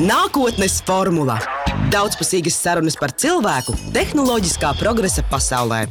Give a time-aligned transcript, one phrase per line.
[0.00, 1.34] Nākotnes formula-
[1.92, 5.82] daudzpusīgas sarunas par cilvēku tehnoloģiskā progresa pasaulē.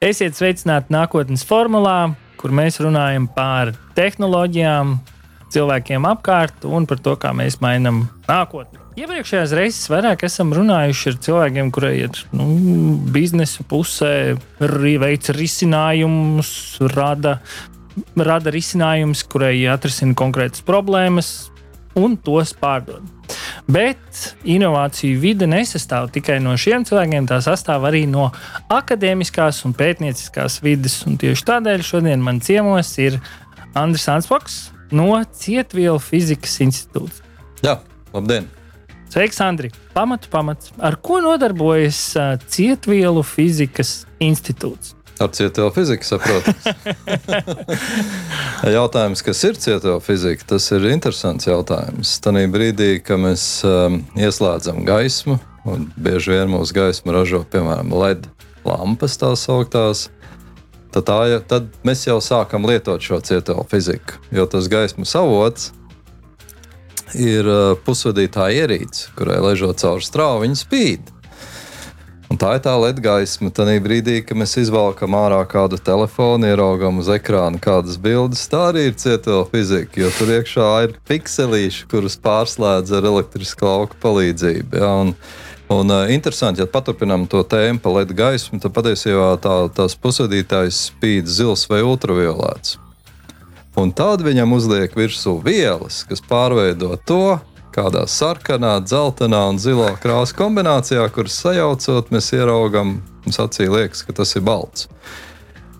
[0.00, 4.94] Esiet sveicināti nākotnes formulā, kur mēs runājam par tehnoloģijām,
[5.52, 8.80] cilvēkiem apkārt un par to, kā mēs mainām nākotni.
[8.96, 12.48] Iepriekšējās reizes vairāk esam runājuši ar cilvēkiem, kuriem ir nu,
[13.12, 14.40] biznesa pusē,
[15.04, 17.42] veids risinājumus, rada,
[18.16, 21.50] rada risinājumus, kurai atrisina konkrētas problēmas
[21.98, 23.04] un tos pārdod.
[23.68, 28.30] Bet inovāciju vide nesastāv tikai no šiem cilvēkiem, tā sastāv arī no
[28.72, 31.02] akadēmiskās un pētnieciskās vides.
[31.08, 33.20] Un tieši tādēļ šodien man ciemos ir
[33.76, 34.60] Andris Anspoks
[34.94, 37.26] no Cietvielu fizikas institūta.
[37.64, 37.80] Jā,
[38.14, 38.48] labdien!
[39.08, 39.70] Sveiks, Andri!
[39.94, 40.72] Pamatu pamats.
[40.84, 42.00] Ar ko nodarbojas
[42.52, 44.97] Cietvielu fizikas institūts?
[45.18, 46.52] Ar cietēlu fiziku, saprotu.
[48.78, 52.12] jautājums, kas ir cietēlu fizika, tas ir interesants jautājums.
[52.22, 58.28] Tanī brīdī, kad mēs um, ieslēdzam gaismu, un bieži vien mūsu gaisma ražo, piemēram, LED
[58.68, 60.06] lampas tā sauktās,
[60.94, 61.18] tad, tā,
[61.50, 65.72] tad mēs jau sākam lietot šo cietēlu fiziku, jo tas gaismas avots
[67.18, 71.14] ir uh, pusvadītāja ierīce, kurai ležot caur strāvu, viņa spīd.
[72.38, 73.50] Tā ir tā LED gaisma.
[73.50, 78.84] Tad brīdī, kad mēs izvelkam ārā kādu telefonu, ieraugam uz ekrāna kādas bildes, tā arī
[78.92, 80.04] ir cietela fizika.
[80.04, 84.78] Jo tur iekšā ir pikselīši, kurus pārslēdz ar elektriskā lauka palīdzību.
[84.78, 85.14] Ja, un,
[85.68, 90.78] Un, uh, interesanti, ja paturpinām to tēmu par LED gaismu, tad patiesībā tā, tās pusvadītājs
[90.86, 92.78] spīd zils vai ultraviolēts.
[93.76, 97.36] Un tad viņam uzliek virsū vielas, kas pārveido to,
[97.78, 104.16] kādā sarkanā, dzeltenā un zilā krāsa kombinācijā, kuras sajaucot, mēs ieraugam, mums acī liekas, ka
[104.18, 104.88] tas ir balts.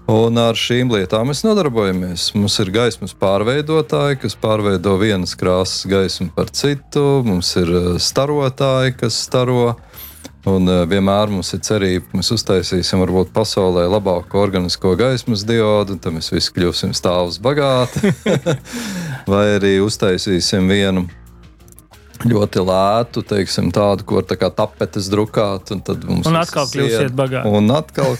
[0.09, 2.31] Un ar šīm lietām mēs nodarbojamies.
[2.33, 8.97] Mums ir gaismas pārveidotāji, kas pārveido vienas krāsas gaismu par citu, mums ir eh, starotāji,
[9.03, 9.75] kas staro.
[10.49, 15.99] Un uh, vienmēr mums ir cerība, ka mēs uztaisīsim varbūt pasaulē labāko organisko gaismas diodu,
[16.01, 18.15] tad mēs visi kļūsim stāvus bagāti.
[19.33, 21.05] Vai arī uztaisīsim vienu
[22.27, 25.71] ļoti lētu, teiksim, tādu, var tā kā tapetes drukāt.
[25.75, 25.83] Un,
[26.27, 27.53] un atkal kļūsiet bagāti.
[27.55, 28.17] Un atkal.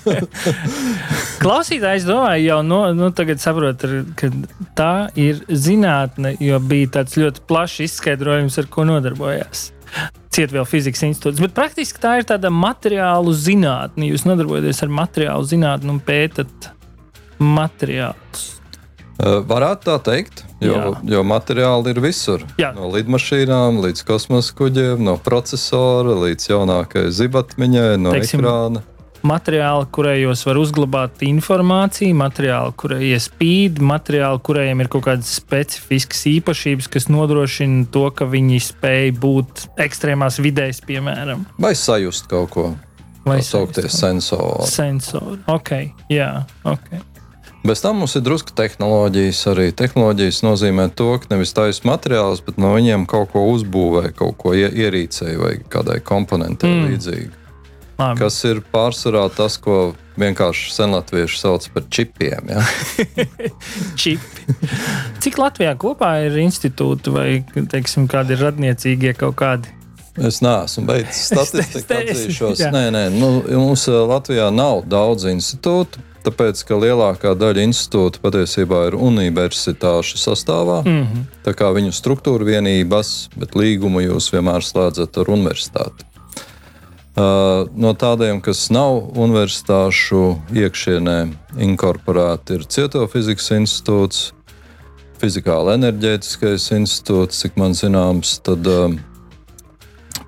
[1.42, 3.84] Klausītājs domāju, jau no, nu, tagad saprot,
[4.18, 4.30] ka
[4.76, 9.70] tā ir zinātne, jo bija tāds ļoti plašs izskaidrojums, ar ko nodarbojās.
[10.30, 14.12] Ciet vēl fizikas institūts, bet praktiski tā ir tāda materiālu zinātne.
[14.12, 16.70] Jūs nodarbojaties ar materiālu zinātni un pētat
[17.40, 18.46] materiālus.
[19.20, 20.92] Varētu tā teikt, jo, Jā.
[21.16, 22.44] jo materiāli ir visur.
[22.60, 22.70] Jā.
[22.76, 28.84] No lidmašīnām līdz kosmosa kuģiem, no procesora līdz jaunākajai zibatmiņai, no Teiksim, ekrāna.
[29.20, 36.88] Materiāli, kurējos var uzglabāt informāciju, materiāli, kurie spīd, materiāli, kuriem ir kaut kādas specifiskas īpašības,
[36.88, 41.44] kas nodrošina to, ka viņi spēj būt ekstrēmās vidēs, piemēram.
[41.60, 42.70] Vai sajust kaut ko?
[43.28, 44.64] Vai saukties sensori?
[44.72, 45.74] Sensori, ok,
[46.08, 46.32] jā,
[46.64, 46.88] ok.
[47.64, 49.42] Bez tam mums ir drusku tehnoloģijas.
[49.52, 54.38] Arī tehnoloģijas nozīmē to, ka nevis taisa materiālus, bet no viņiem kaut ko uzbūvē, kaut
[54.40, 56.88] ko ierīcē vai kādai komponentei mm.
[56.88, 57.30] līdzīgi.
[58.00, 58.16] Labi.
[58.22, 62.48] Kas ir pārsvarā tas, ko vienkārši senlatvieši sauc par čipiem.
[62.48, 62.64] Ja?
[64.00, 64.56] Čipi.
[65.20, 69.76] Cik Latvijā kopā ir institūti vai teiksim, kādi ir radniecīgie kaut kādi?
[70.16, 72.64] Es neesmu beidzis statistiku, atzīšos.
[72.72, 73.28] Nē, nē, nu,
[73.60, 76.08] mums eh, Latvijā nav daudz institūtu.
[76.20, 81.22] Tāpēc, ka lielākā daļa institūtu patiesībā ir universitāšu sastāvā, mm -hmm.
[81.46, 86.04] tā kā viņu struktūra vienības, bet līgumu jūs vienmēr slēdzat ar universitāti.
[87.10, 91.16] Uh, no tādiem, kas nav universitāšu iekšienē
[91.58, 94.32] inkorporēti, ir Cieto fizikas institūts,
[95.20, 98.94] Fizikāla enerģētiskais institūts, cik man zināms, tad, uh,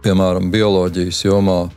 [0.02, 1.70] piemēram, bioloģijas jomā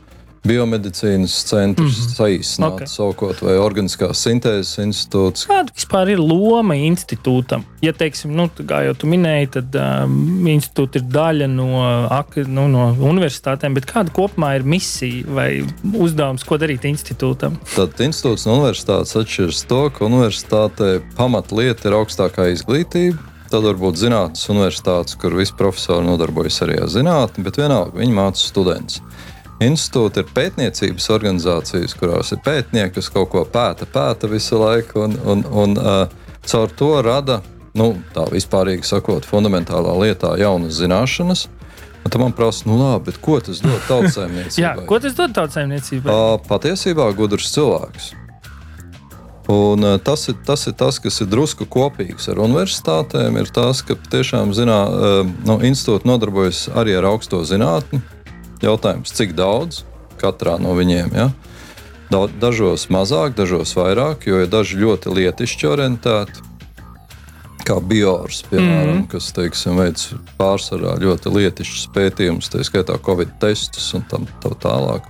[0.46, 2.14] biomedicīnas centrs, mm -hmm.
[2.16, 2.90] saīsināt, okay.
[2.90, 5.46] saukot, vai organiskās sintēzes institūts.
[5.50, 7.64] Kāda vispār ir loma institūtam?
[7.84, 11.68] Ja, teiksim, nu, kā jau tu minēji, tad um, institūti ir daļa no,
[12.46, 15.50] nu, no universitātēm, bet kāda kopumā ir misija vai
[15.92, 17.58] uzdevums, ko darīt institūtam?
[17.74, 23.34] Tad institūts no universitātes atšķiras to, ka universitātē pamatlieta ir augstākā izglītība.
[23.46, 28.16] Tad var būt zinātnīs universitātes, kur visi profesori nodarbojas arī ar zinātnē, bet vienalga viņi
[28.16, 29.02] māca studentus.
[29.64, 35.14] Institūti ir pētniecības organizācijas, kurās ir pētnieki, kas kaut ko pēta, pēta visu laiku, un,
[35.24, 36.02] un, un uh,
[36.44, 37.38] caur to rada,
[37.76, 41.46] nu, tā vispārīgi sakot, fundamentālā lietā jaunas zināšanas.
[42.04, 44.60] Un tad man prasa, nu, labi, ko tas dod tautsēmniecībai?
[44.60, 46.12] Jā, ko tas dod tautsēmniecībai?
[46.12, 48.10] Uh, patiesībā gudrs cilvēks.
[49.48, 53.40] Un, uh, tas, ir, tas ir tas, kas ir drusku kopīgs ar universitātēm.
[53.40, 58.02] Ir tas, ka tiešām zinā, uh, nu, institūti nodarbojas arī ar augsto zinātni.
[58.64, 59.84] Jautājums, cik daudz
[60.20, 61.12] katrā no viņiem?
[61.16, 61.30] Ja?
[62.40, 66.44] Dažos mazāk, dažos vairāk, jo ir daži ļoti lietišķi orientēti
[67.66, 70.08] kā biors, piemēram, mm kas teiksim, veids
[70.38, 75.06] pārsvarā ļoti lietišķus pētījumus, tā skaitā Covid testus un tam tā tālāk.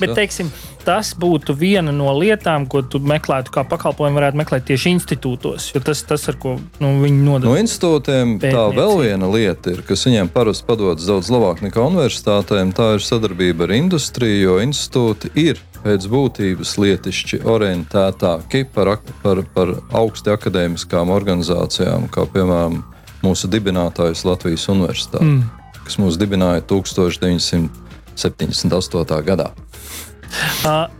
[0.00, 0.50] Bet, teiksim,
[0.86, 5.70] tas būtu viena no lietām, ko tu meklētu kā pakalpojumu, varētu meklēt tieši institūtos.
[5.74, 7.48] Jo tas, tas ar ko nu, viņi nodarbojas.
[7.48, 12.74] No institūtiem tā vēl viena lieta ir, kas viņiem parasti padodas daudz labāk nekā universitātēm,
[12.76, 18.86] tā ir sadarbība ar industriju, jo institūti ir pēc būtības lietišķi orientētāki par,
[19.22, 19.68] par, par
[19.98, 22.74] augsti akadēmiskām organizācijām, kā piemēram
[23.22, 25.42] mūsu dibinātājs Latvijas Universitāte, mm.
[25.84, 29.24] kas mūs dibināja 1978.
[29.28, 29.48] gadā.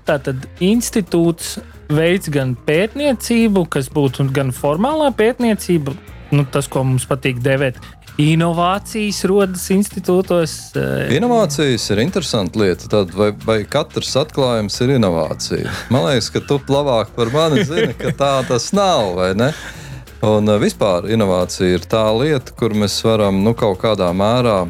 [0.07, 1.59] Tātad institūts
[1.93, 5.91] veids gan pētniecību, kas būtu gan formālā pētniecība,
[6.33, 7.81] nu, tas, ko mums patīk dēvēt
[8.21, 10.53] Inovācijas rodas institūtos.
[10.77, 12.89] Eh, Inovācijas ir interesanta lieta.
[12.93, 15.73] Tad vai, vai katrs atklājums ir inovācija?
[15.93, 19.17] Man liekas, ka tu labāk par mani zini, ka tā tas nav.
[19.23, 24.67] Un eh, vispār inovācija ir tā lieta, kur mēs varam nu, kaut kādā mērā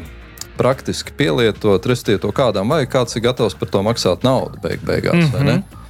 [0.55, 5.19] praktiski pielietot, restiet to kādam, vai kāds ir gatavs par to maksāt naudu beig beigās.
[5.19, 5.82] Mm -hmm.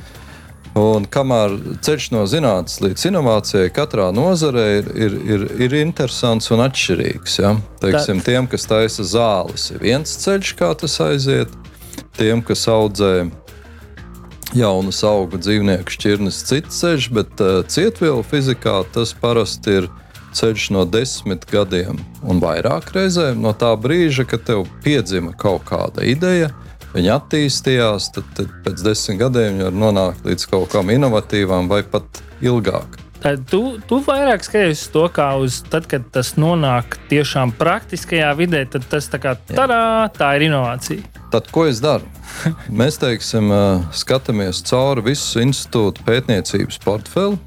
[0.80, 1.54] Un kamēr
[1.86, 7.38] ceļš no zinātnes līdz inovācijai katrā nozarē ir, ir, ir, ir interesants un atšķirīgs.
[7.44, 7.54] Ja?
[7.84, 11.54] Teiksim, tiem, kas taisa zāles, ir viens ceļš, kā tas aiziet.
[12.18, 13.28] Tiem, kas audzē
[14.58, 19.90] jaunus augu dzīvnieku šķirnes, cits ceļš, bet uh, cietvielu fizikā tas parasti ir
[20.34, 26.06] ceļš no desmit gadiem un vairāk reizēm no tā brīža, kad tev piedzima kaut kāda
[26.06, 26.50] ideja
[26.94, 31.84] viņi attīstījās, tad, tad pēc desmit gadiem viņi var nonākt līdz kaut kam inovatīvam vai
[31.84, 33.00] pat ilgāk.
[33.24, 38.66] Tad tu, tu vairāk skaties to, kā uz tad, kad tas nonāk tiešām praktiskajā vidē,
[38.68, 41.06] tad tas tā kā tarā, tā ir inovācija.
[41.32, 42.10] Tad, ko es daru?
[42.82, 43.48] Mēs teiksim,
[43.96, 47.40] skatāmies cauri visu institūtu pētniecības portfeli.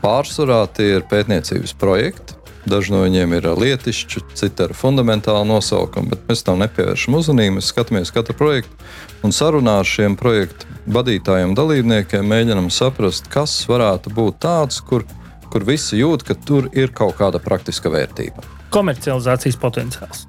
[0.00, 2.37] Pārsvarā tie ir pētniecības projekti,
[2.68, 7.54] Daži no viņiem ir lietišķi, citi ar fundamentālu nosaukumu, bet mēs tam nepievēršam uzmanību.
[7.56, 8.88] Mēs skatāmies katru projektu
[9.24, 15.06] un sarunā ar šiem projektu vadītājiem, dalībniekiem, mēģinam saprast, kas varētu būt tāds, kur,
[15.48, 18.44] kur visi jūt, ka tur ir kaut kāda praktiska vērtība.
[18.74, 20.26] Komercializācijas potenciāls.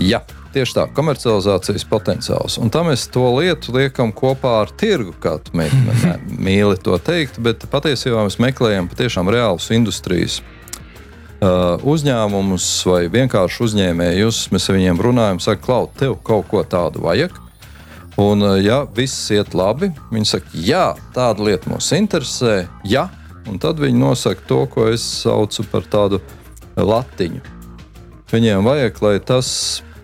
[0.00, 0.22] Jā,
[0.56, 2.56] tieši tā, komercializācijas potenciāls.
[2.62, 5.52] Un tam mēs to lietu liekam kopā ar tirgu, kā tu
[6.48, 10.40] mīli to teikt, bet patiesībā mēs meklējam patiešām reālus industrijas
[11.94, 14.44] uzņēmumus vai vienkārši uzņēmējus.
[14.54, 17.36] Mēs ar viņiem runājam, sakām, Klau, tev kaut ko tādu vajag.
[18.20, 20.84] Un, uh, ja viss iet labi, viņi saka, jā,
[21.16, 23.08] tāda lieta mūs interesē, jā,
[23.50, 26.20] un tad viņi nosaka to, ko es saucu par tādu
[26.78, 27.42] latiņu.
[28.30, 29.50] Viņiem vajag, lai tas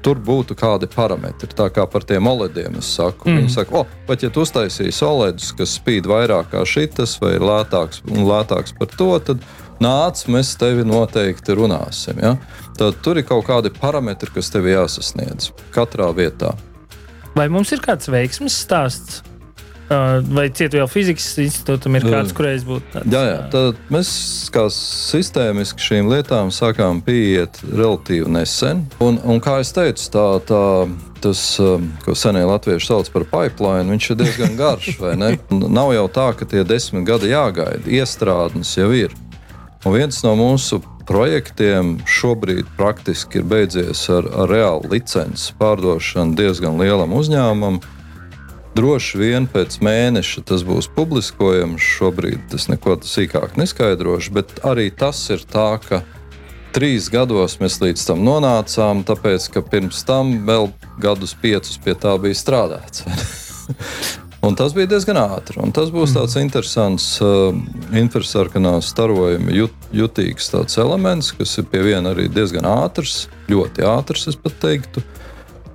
[0.04, 1.50] tur būtu kādi parametri.
[1.56, 3.28] Tā kā par tiem olediem es saku.
[3.28, 3.42] Mm.
[3.42, 8.02] Viņi saka, o, pat ja tu uztaisīsi oledus, kas spīd vairāk kā šitas, vai lētāks
[8.08, 9.44] lētāks par to, tad
[9.82, 12.20] nāc, mēs tevi noteikti runāsim.
[12.22, 12.36] Ja?
[12.78, 16.54] Tad tur ir kaut kādi parametri, kas tev jāsasniedz katrā vietā.
[17.36, 19.22] Vai mums ir kāds veiksmes stāsts?
[19.90, 23.10] Vai citu vēl fizikas institūtam ir kāds, kurais būtu tāds?
[23.10, 23.38] Jā, jā.
[23.50, 24.10] Tad mēs
[24.54, 28.84] kā sistēmiski šīm lietām sākām pieiet relatīvi nesen.
[29.02, 30.62] Un, un kā jau teicu, tā, tā,
[31.26, 31.42] tas,
[32.04, 34.92] ko senie latvieši sauc par pipeline, viņš ir diezgan garš.
[35.80, 37.82] Nav jau tā, ka tie desmit gadi jāgaida.
[37.90, 39.18] Iestrādnes jau ir.
[39.80, 46.76] Un viens no mūsu projektiem šobrīd praktiski ir beidzies ar, ar reālu licences pārdošanu diezgan
[46.76, 47.80] lielam uzņēmumam.
[48.76, 51.80] Droši vien pēc mēneša tas būs publiskojams.
[51.96, 56.04] Šobrīd tas neko sīkāk neskaidrošu, bet arī tas ir tā, ka
[56.76, 60.70] trīs gados mēs līdz tam nonācām, tāpēc ka pirms tam vēl
[61.00, 63.08] gadus piecus pie tā bija strādāts.
[64.40, 65.58] Un tas bija diezgan ātri.
[65.60, 66.44] Un tas būs tāds mm.
[66.46, 67.50] interesants, uh,
[68.00, 70.48] infrasarkanā starojuma jut, jutīgs
[70.80, 75.04] elements, kas ir pie viena arī diezgan ātrs, ļoti ātrs, es pat teiktu.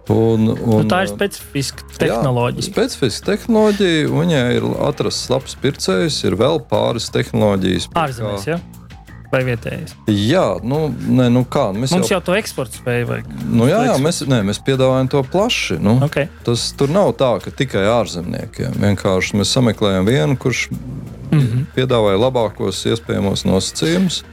[0.10, 2.62] Un, un, nu, tā ir specifiska tehnoloģija.
[2.62, 7.90] Jā, specifiska tehnoloģija, un, ja ir atrasts labs pircējs, ir vēl pāris tehnoloģijas.
[7.98, 8.60] Ārzemēs, jā.
[8.60, 8.75] Ja?
[9.32, 9.96] Vai vietējais?
[10.12, 11.68] Jā, nu, ne, nu kā.
[11.76, 13.34] Mēs Mums jau, jau to eksporta spēju vajag.
[13.50, 15.80] Nu, jā, jā mēs, ne, mēs piedāvājam to plaši.
[15.84, 16.30] Nu, okay.
[16.48, 18.78] Tas tur nav tā, ka tikai ārzemniekiem.
[18.82, 21.68] Vienkārši mēs sameklējam vienu, kurš mm -hmm.
[21.76, 24.24] piedāvāja labākos iespējamos nosacījumus.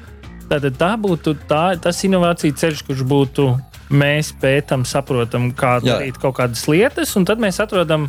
[0.51, 3.47] Tātad tā būtu tā, tas inovācija ceļš, kurš būtu
[3.93, 5.97] mēs pētām, saprotam, kā jā.
[5.97, 8.09] darīt kaut kādas lietas, un tad mēs atrodam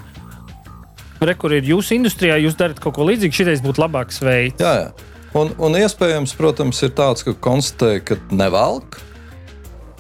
[1.22, 4.64] re, kur ir jūsu industrijā, jūs darat kaut ko līdzīgu, šitais būtu labāks veids.
[4.64, 5.13] Jā, jā.
[5.34, 9.00] Un, un iespējams, protams, ir tāds, ka konstatē, ka nevelk.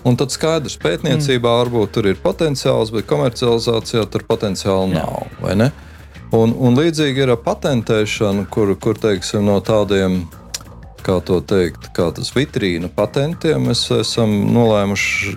[0.03, 1.59] Un tad skaidrs, pētniecībā mm.
[1.61, 5.05] varbūt tur ir potenciāls, bet komercializācijā tur potenciāli jā.
[5.05, 5.25] nav.
[6.33, 10.23] Un, un līdzīgi ir ar patentēšanu, kur, kur teiksim, no tādiem
[11.03, 15.33] kā to teikt, kā tas vitrīna patentiem, mēs esam nolēmuši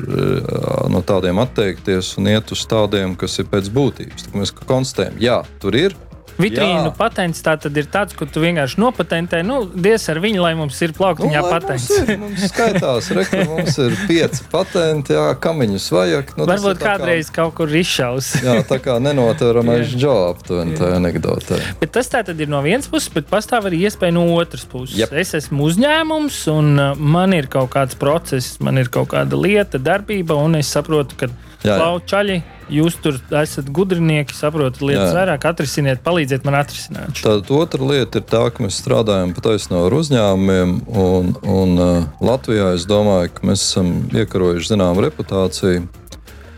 [0.92, 4.28] no tādiem atteikties un iet uz tādiem, kas ir pēc būtības.
[4.28, 5.96] Tad mēs konstatējam, jā, tur ir
[6.36, 6.92] Vitrīnu Jā.
[6.96, 9.40] patents tā tad ir tāds, ko tu vienkārši nopatentē.
[9.46, 11.86] Nu, Dievs ar viņu, lai mums ir plauktiņā nu, patents.
[11.90, 16.34] Mums, ir, mums skaitās, re, ka mums ir pieci patenti, jā, kamiņus vajag.
[16.36, 18.34] Nu, Varbūt kādreiz kā, kaut kur izšaus.
[18.44, 21.60] jā, tā kā nenoturamais džo aptuveni tā anekdotē.
[21.80, 24.98] Bet tas tā tad ir no vienas puses, bet pastāv arī iespēja no otras puses.
[25.00, 25.16] Yep.
[25.16, 29.80] Es esmu uzņēmums un uh, man ir kaut kāds process, man ir kaut kāda lieta,
[29.80, 31.32] darbība, un es saprotu, ka
[31.66, 32.36] Laučaļi,
[32.72, 35.16] jūs tur esat gudrinieki, saprotat lietas jā.
[35.16, 37.20] vairāk, atrisiniet, palīdziet man atrisināt.
[37.22, 42.72] Tad otra lieta ir tā, ka mēs strādājam patiesībā ar uzņēmumiem, un, un uh, Latvijā
[42.76, 45.86] es domāju, ka mēs esam iekarojuši zināmu reputāciju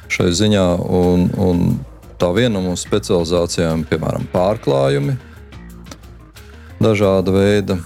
[0.08, 1.64] šai ziņā, un, un
[2.18, 5.18] tā viena no mūsu specializācijām, piemēram, pārklājumi,
[6.80, 7.78] dažāda veida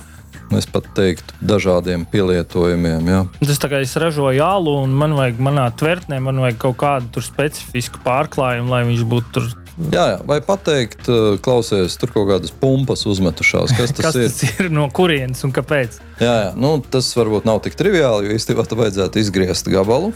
[0.61, 3.09] es pat teiktu, dažādiem pielietojumiem.
[3.09, 3.25] Jā.
[3.41, 7.25] Tas tā kā es ražoju alu, un man vajag manā tvertnē, man vajag kaut kādu
[7.25, 9.51] specifisku pārklājumu, lai viņš būtu tur.
[9.73, 13.73] Jā, jā, vai pateikt, uh, klausies, tur kaut kādas pumpas uzmetušās.
[13.79, 14.29] Kas tas, kas ir?
[14.29, 14.69] tas ir?
[14.75, 15.97] No kurienes un kāpēc?
[16.21, 20.13] Jā, jā nu, tas varbūt nav tik triviāli, jo īstenībā tam vajadzētu izgriezt gabalu.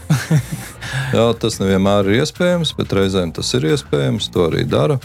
[1.17, 4.29] jā, tas nevienmēr ir iespējams, bet reizēm tas ir iespējams.
[4.35, 4.99] To arī dara.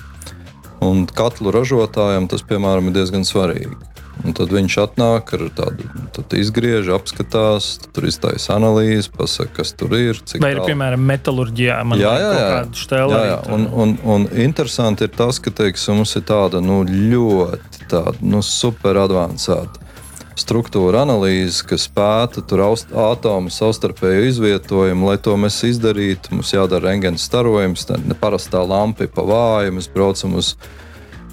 [0.82, 3.91] Un katlu ražotājam tas, piemēram, ir diezgan svarīgi.
[4.22, 10.20] Un tad viņš atnāk ar tādu izgriež, apskatās, tur iztaisa analīzi, pasaka, kas tur ir.
[10.36, 10.68] Vai ir, tālu.
[10.68, 11.78] piemēram, metālurģijā?
[11.98, 12.60] Jā, jā, jā.
[12.78, 13.38] Štēlē, jā, jā.
[13.56, 18.44] Un, un, un interesanti ir tas, ka teiksim, mums ir tāda nu, ļoti tāda, nu,
[18.46, 19.82] super advancēta
[20.38, 22.42] struktūra analīze, kas pēta
[23.04, 25.10] atomu savstarpēju izvietojumu.
[25.10, 30.38] Lai to mēs izdarītu, mums jādara rentgens starojums, ne parastā lampa pa vāju, mēs braucam
[30.40, 30.54] uz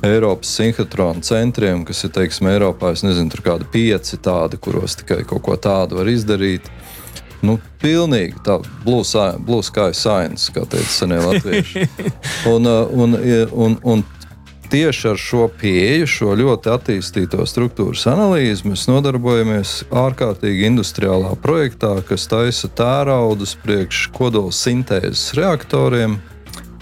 [0.06, 5.26] Eiropas sinhrotronu centriem, kas ir teiksim, Eiropā, es nezinu, tur kādi pieci tādi, kuros tikai
[5.28, 6.70] kaut ko tādu var izdarīt.
[7.44, 9.04] Nu, pilnīgi tā blue
[9.64, 11.88] sky science, kā teica senie latvieši.
[12.54, 13.16] Un, uh, un,
[13.52, 14.04] un, un
[14.72, 22.28] tieši ar šo pieeju, šo ļoti attīstīto struktūras analīzi, mēs nodarbojamies ārkārtīgi industriālā projektā, kas
[22.30, 26.20] taisa tēraudus priekš kodola sintēzes reaktoriem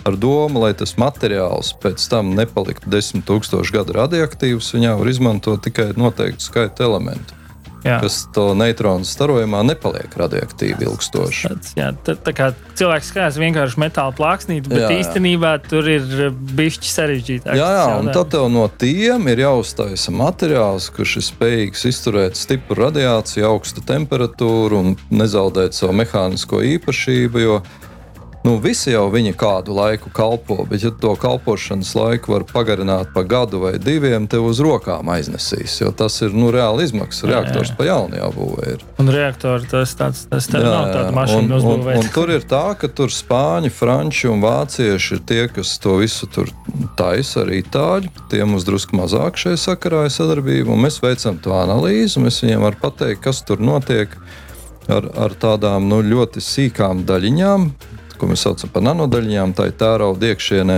[0.07, 5.65] ar domu, lai tas materiāls pēc tam nepaliktu desmit tūkstošu gadu radioaktīvs, viņā var izmantot
[5.67, 7.37] tikai noteiktu skaitu elementu.
[7.85, 7.99] Jā.
[8.01, 11.51] kas to neitronu starojumā nepaliek radioaktīvi ilgstoši.
[11.77, 12.49] Jā, tā, tā kā
[12.79, 14.99] cilvēks skatās vienkārši metāla plāksnīti, bet jā, jā.
[15.03, 16.07] īstenībā tur ir
[16.57, 17.53] bišķi sarežģītāk.
[17.59, 22.81] Jā, jā un tad tev no tiem ir jāuztaisa materiāls, kurš ir spējīgs izturēt stipru
[22.87, 27.45] radiāciju, augstu temperatūru un nezaudēt savu mehānisko īpašību.
[27.45, 27.61] Jo
[28.47, 33.25] Nu, visi jau viņi kādu laiku kalpo, bet, ja to kalpošanas laiku var pagarināt pa
[33.27, 35.73] gadu vai diviem, tev uz rokām aiznesīs.
[35.81, 37.25] Jo tas ir nu, reāli izmaksas.
[37.27, 37.75] Reaktors jā, jā.
[37.75, 38.69] pa jaunu jābūvē.
[38.77, 38.85] Ir.
[39.03, 42.13] Un reaktors tas, tāds, tas jā, nav tāds mašīnu uzbūvēts.
[42.15, 46.53] Tur ir tā, ka tur spāņi, franči un vācieši ir tie, kas to visu tur
[46.95, 48.13] taisa, arī itāļi.
[48.31, 50.79] Tie mums drusku mazāk šajā sakarā ir sadarbība.
[50.87, 54.15] Mēs veicam to analīzi, mēs viņiem varam pateikt, kas tur notiek
[54.87, 57.69] ar, ar tādām nu, ļoti sīkām daļiņām,
[58.19, 60.77] ko mēs saucam par nanodaļiņām, tā ir tērauda iekšienē,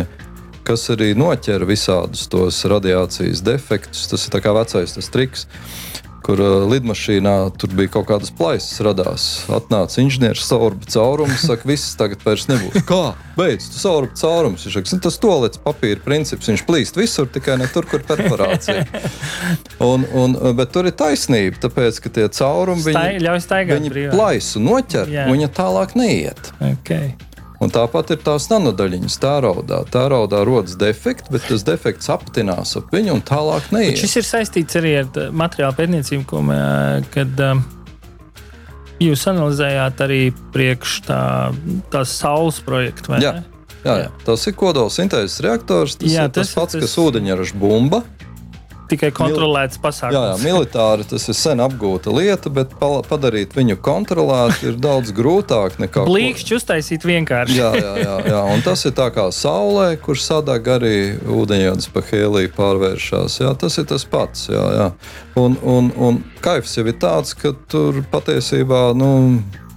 [0.67, 4.07] kas arī noķer visādus tos radiācijas defektus.
[4.11, 5.47] Tas ir kā vecais tas triks
[6.29, 9.25] kur uh, lidmašīnā tur bija kaut kādas plaisas radās.
[9.53, 12.83] Atnāca inženieris, saurba caurumus, saka, viss tagad vairs nebūs.
[12.89, 13.15] Kā?
[13.37, 14.67] Beidz, tu saurba caurumus.
[14.67, 18.85] Viņš saka, tas tolets papīra princips, viņš plīst visur, tikai ne tur, kur perforācija.
[19.89, 25.07] Un, un, bet tur ir taisnība, tāpēc, ka tie caurumi, Stai, viņi, viņi plaisu noķer,
[25.13, 25.31] yeah.
[25.31, 26.51] viņa tālāk neiet.
[26.73, 27.13] Okay.
[27.59, 29.81] Un tāpat ir tās nanodaļiņas tēraudā.
[29.91, 33.97] Tēraudā rodas defekts, bet tas defekts aptinās ap viņu un tālāk neiet.
[33.97, 36.61] Bet šis ir saistīts arī ar materiālu pētniecību, ko mē,
[37.11, 37.65] kad um,
[39.03, 40.21] jūs analizējāt arī
[40.55, 41.21] priekš tā,
[41.91, 43.17] tās saules projektu.
[43.19, 43.41] Jā.
[43.79, 45.93] Jā, jā, tas ir kodola sintēzes reaktors.
[45.99, 46.83] Tas jā, ir tas, tas pats, tas...
[46.83, 48.01] kas ūdeņraža bumba
[48.89, 50.15] tikai kontrolēts pasākums.
[50.15, 55.79] Jā, jā, militāri tas ir sen apgūta lieta, bet padarīt viņu kontrolētu ir daudz grūtāk
[55.83, 56.05] nekā.
[56.09, 57.59] Blīkšķi uztaisīt vienkārši.
[57.59, 60.97] jā, jā, jā, jā, un tas ir tā kā saulē, kur sadeg arī
[61.39, 63.39] ūdeņradas pa hēliju pārvēršās.
[63.43, 64.49] Jā, tas ir tas pats.
[64.51, 64.91] Jā, jā.
[65.39, 68.89] Un, un, un kaifs jau ir tāds, ka tur patiesībā.
[68.97, 69.09] Nu,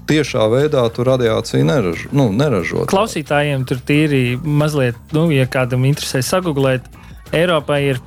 [0.09, 2.11] tiešā veidā tur radiācija neražo.
[2.17, 2.89] Nu, neražot.
[2.91, 6.89] Klausītājiem tur tīri mazliet, nu, ja kādam interesē sagūglēt,
[7.33, 7.99] Eiropai ir,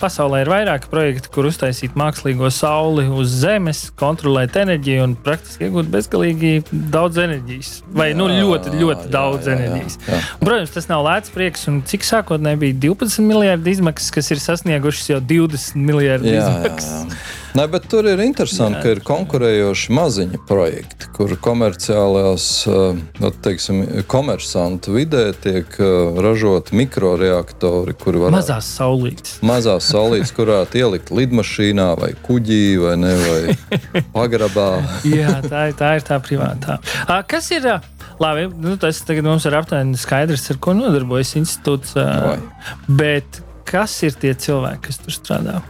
[0.00, 5.90] pasaulē ir vairāki projekti, kur uztaisīt mākslīgo sauli uz Zemes, kontrolēt enerģiju un praktiski iegūt
[5.92, 6.54] bezgalīgi
[6.94, 7.74] daudz enerģijas.
[7.92, 9.98] Vai nu, jā, nu, ļoti, ļoti jā, daudz jā, enerģijas.
[10.06, 10.22] Jā, jā.
[10.40, 15.12] Protams, tas nav lēts prieks, un cik sākotnēji bija 12 miljardi izmaksas, kas ir sasniegušas
[15.12, 17.06] jau 20 miljardi izmaksas.
[17.12, 17.41] Jā, jā.
[17.54, 23.82] Ne, bet tur ir interesanti, ka ir konkurējoši maziņi projekti, kur komerciālās, eh, nu, teiksim,
[24.08, 28.32] komersantu vidē tiek eh, ražoti mikroreaktori, kuri var.
[28.32, 29.36] Mazās saulītes.
[29.44, 34.70] Mazās saulītes, kurā ielikt lidmašīnā vai kuģī vai, ne, vai pagrabā.
[35.04, 36.80] Jā, tā ir, tā ir tā privātā.
[37.28, 37.68] Kas ir?
[38.22, 41.98] Labi, nu, tas tagad mums ir aptuveni skaidrs, ar ko nodarbojas institūts.
[42.00, 42.38] Vai.
[42.88, 45.60] Bet kas ir tie cilvēki, kas tur strādā?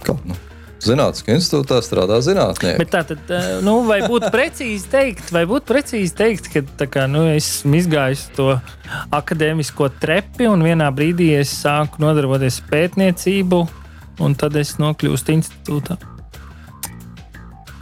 [0.00, 0.46] Kaut, nu.
[0.80, 2.80] Zinātniskā institūtā strādā zinātnieki.
[2.80, 7.06] Bet tā tad, eh, nu, vai būtu precīzi teikt, vai būtu precīzi teikt, ka kā,
[7.10, 8.54] nu, esmu izgājis to
[9.12, 13.60] akadēmisko trepi un vienā brīdī es sāku nodarboties ar pētniecību,
[14.24, 16.00] un tad es nokļūstu institūtā?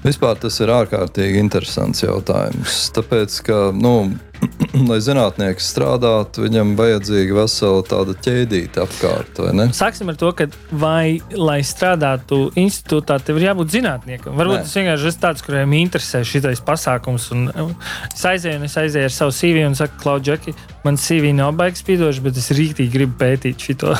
[0.04, 2.84] Vispār tas ir ārkārtīgi interesants jautājums.
[2.94, 3.94] Tāpēc, ka, nu,
[4.90, 9.40] lai zinātnieks strādātu, viņam vajadzīga vesela tāda ķēdīte apkārt.
[9.74, 14.38] Sāksim ar to, ka, vai, lai strādātu institūtā, tev ir jābūt zinātniekam.
[14.38, 14.68] Varbūt Nē.
[14.68, 17.28] tas vienkārši ir tāds, kuriem interesē šis pasākums.
[17.34, 20.54] Un es aizēju, un es aizēju ar savu CV un saku, Klaudžeki,
[20.86, 23.96] man CV nav baigs spīdoši, bet es rīktīgi gribu pētīt šo.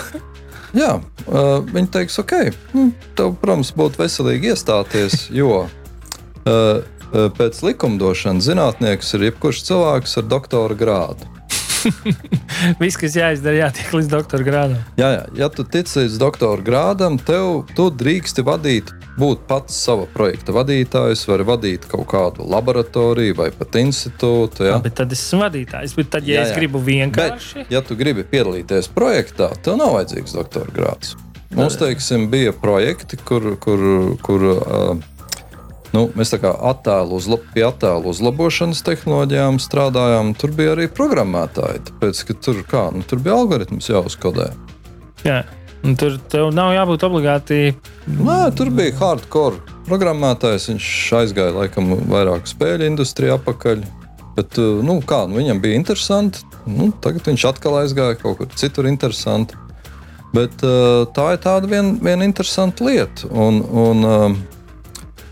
[0.76, 2.33] Jā, uh, viņi teiks, ok,
[2.76, 5.62] nu, tev, protams, būtu veselīgi iestāties, jo
[7.38, 11.35] pēc likumdošanas zinātnieks ir jebkurš cilvēks ar doktora grādu.
[12.83, 14.80] Viss, kas jāizdara, jātiek līdz doktora grādam.
[14.99, 15.26] Jā, jā.
[15.38, 21.25] ja tu tici līdz doktora grādam, tev tu drīksti vadīt, būt pats sava projekta vadītājs,
[21.30, 24.66] vai vadīt kaut kādu laboratoriju vai pat institūtu.
[24.66, 25.95] Jā, jā bet tad es esmu vadītājs.
[25.99, 26.50] Bet tad, ja jā, jā.
[26.50, 27.62] es gribu vienkārši.
[27.62, 31.16] Bet, ja tu gribi piedalīties projektā, tev nav vajadzīgs doktora grāds.
[31.57, 33.80] Mums, teiksim, bija projekti, kur, kur,
[34.23, 35.07] kur uh,
[35.95, 40.35] Nu, mēs attēlu uzlab, pie attēlu uzlabošanas tehnoloģijām strādājām.
[40.38, 41.85] Tur bija arī programmētāji.
[41.88, 44.50] Tāpēc, tur, kā, nu, tur bija algoritms jāuzkodē.
[45.25, 45.43] Jā.
[45.86, 46.19] Un tur
[46.52, 47.60] nav jābūt obligāti.
[48.10, 50.69] Nē, tur bija hardcore programmētājs.
[50.73, 50.89] Viņš
[51.21, 53.86] aizgāja laikam vairāk spēļu industrijā apakaļ.
[54.36, 56.45] Bet, nu, kā, nu, viņam bija interesanti.
[56.69, 59.56] Nu, tagad viņš atkal aizgāja kaut kur citur interesanti.
[60.34, 63.30] Bet tā ir tāda viena vien interesanta lieta.
[63.32, 64.04] Un, un,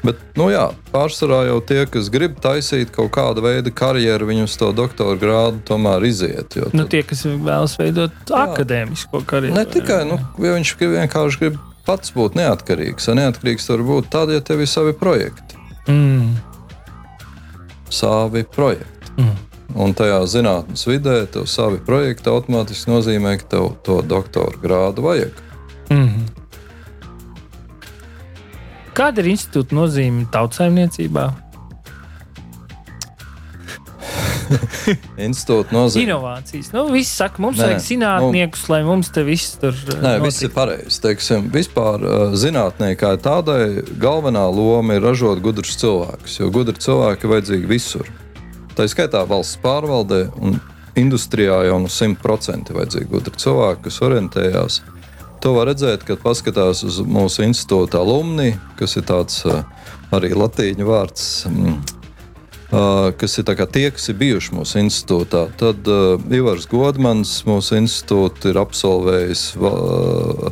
[0.06, 4.56] Bet, nu jā, pārsvarā jau tie, kas grib taisīt kaut kādu veidu karjeru, viņi uz
[4.60, 6.54] to doktora grādu tomēr iziet.
[6.54, 6.76] Nu, tad...
[6.78, 8.42] Nu, tie, kas vēlas veidot jā.
[8.44, 9.56] akadēmisko karjeru.
[9.56, 13.10] Ne tikai, nu, ja viņš vienkārši grib pats būt neatkarīgs.
[13.18, 15.58] Neatkarīgs var būt tad, ja tev ir savi projekti.
[15.90, 16.36] Mm.
[17.90, 19.12] Savi projekti.
[19.16, 19.34] Mm.
[19.76, 25.42] Un tajā zinātnīs vidē tev savi projekti automātiski nozīmē, ka tev to doktora grādu vajag.
[25.90, 26.45] Mm -hmm.
[28.96, 31.26] Kāda ir institūta nozīme tautsājumniecībā?
[35.26, 36.06] institūta nozīme.
[36.06, 36.70] Inovācijas.
[36.74, 39.74] Nu, visi saka, mums nē, vajag zinātniekus, nu, lai mums te viss tur.
[39.74, 40.26] Uh, nē, notika.
[40.26, 41.00] viss ir pareizi.
[41.04, 43.60] Teiksim, vispār uh, zinātnēkai tādai
[44.02, 48.10] galvenā loma ir ražot gudrus cilvēkus, jo gudri cilvēki ir vajadzīgi visur.
[48.76, 50.58] Tā ir skaitā valsts pārvaldē un
[50.96, 54.82] industrijā jau no 100% vajadzīgi gudri cilvēki, kas orientējās
[55.46, 59.44] To var redzēt, kad paskatās uz mūsu institūta alumni, kas ir tāds
[60.10, 61.26] arī latīņu vārds.
[61.46, 61.76] Mm,
[63.20, 65.44] kas ir tie, kas ir bijuši mūsu institūtā.
[65.60, 70.50] Tad uh, Ivars Godmans mūsu institūtā ir absolvējis, uh,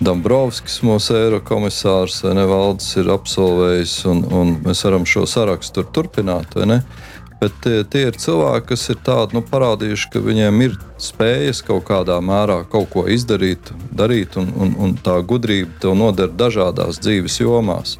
[0.00, 6.56] Dombrovskis, mūsu eirokomisārs, Nevalds ir absolvējis, un, un mēs varam šo sarakstu tur turpināt.
[7.40, 11.86] Bet tie, tie ir cilvēki, kas ir tādi, nu, parādījuši, ka viņiem ir spējas kaut
[11.88, 17.40] kādā mērā kaut ko izdarīt, darīt, un, un, un tā gudrība tev noder dažādās dzīves
[17.40, 17.96] jomās.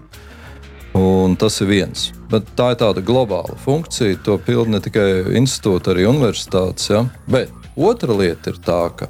[0.92, 2.10] Un tas ir viens.
[2.28, 4.18] Bet tā ir tāda globāla funkcija.
[4.26, 6.90] To pilda ne tikai institūti, arī universitātes.
[6.90, 7.04] Ja?
[7.30, 9.08] Bet otra lieta ir tā, ka,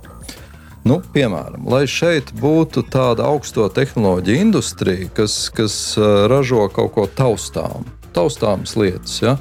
[0.86, 7.08] nu, piemēram, lai šeit būtu tāda augsto tehnoloģiju industrija, kas, kas uh, ražo kaut ko
[7.08, 9.18] taustām, taustāmas lietas.
[9.24, 9.34] Ja?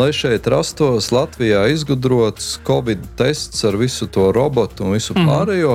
[0.00, 5.26] Lai šeit rastos Latvijā izgudrots Covid tests ar visu to robotu un visu mm.
[5.28, 5.74] pārējo,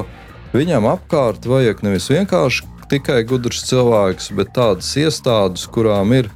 [0.55, 6.31] viņam apkārt vajag nevis vienkārši tikai gudrs cilvēks, bet tādas iestādes, kurām ir,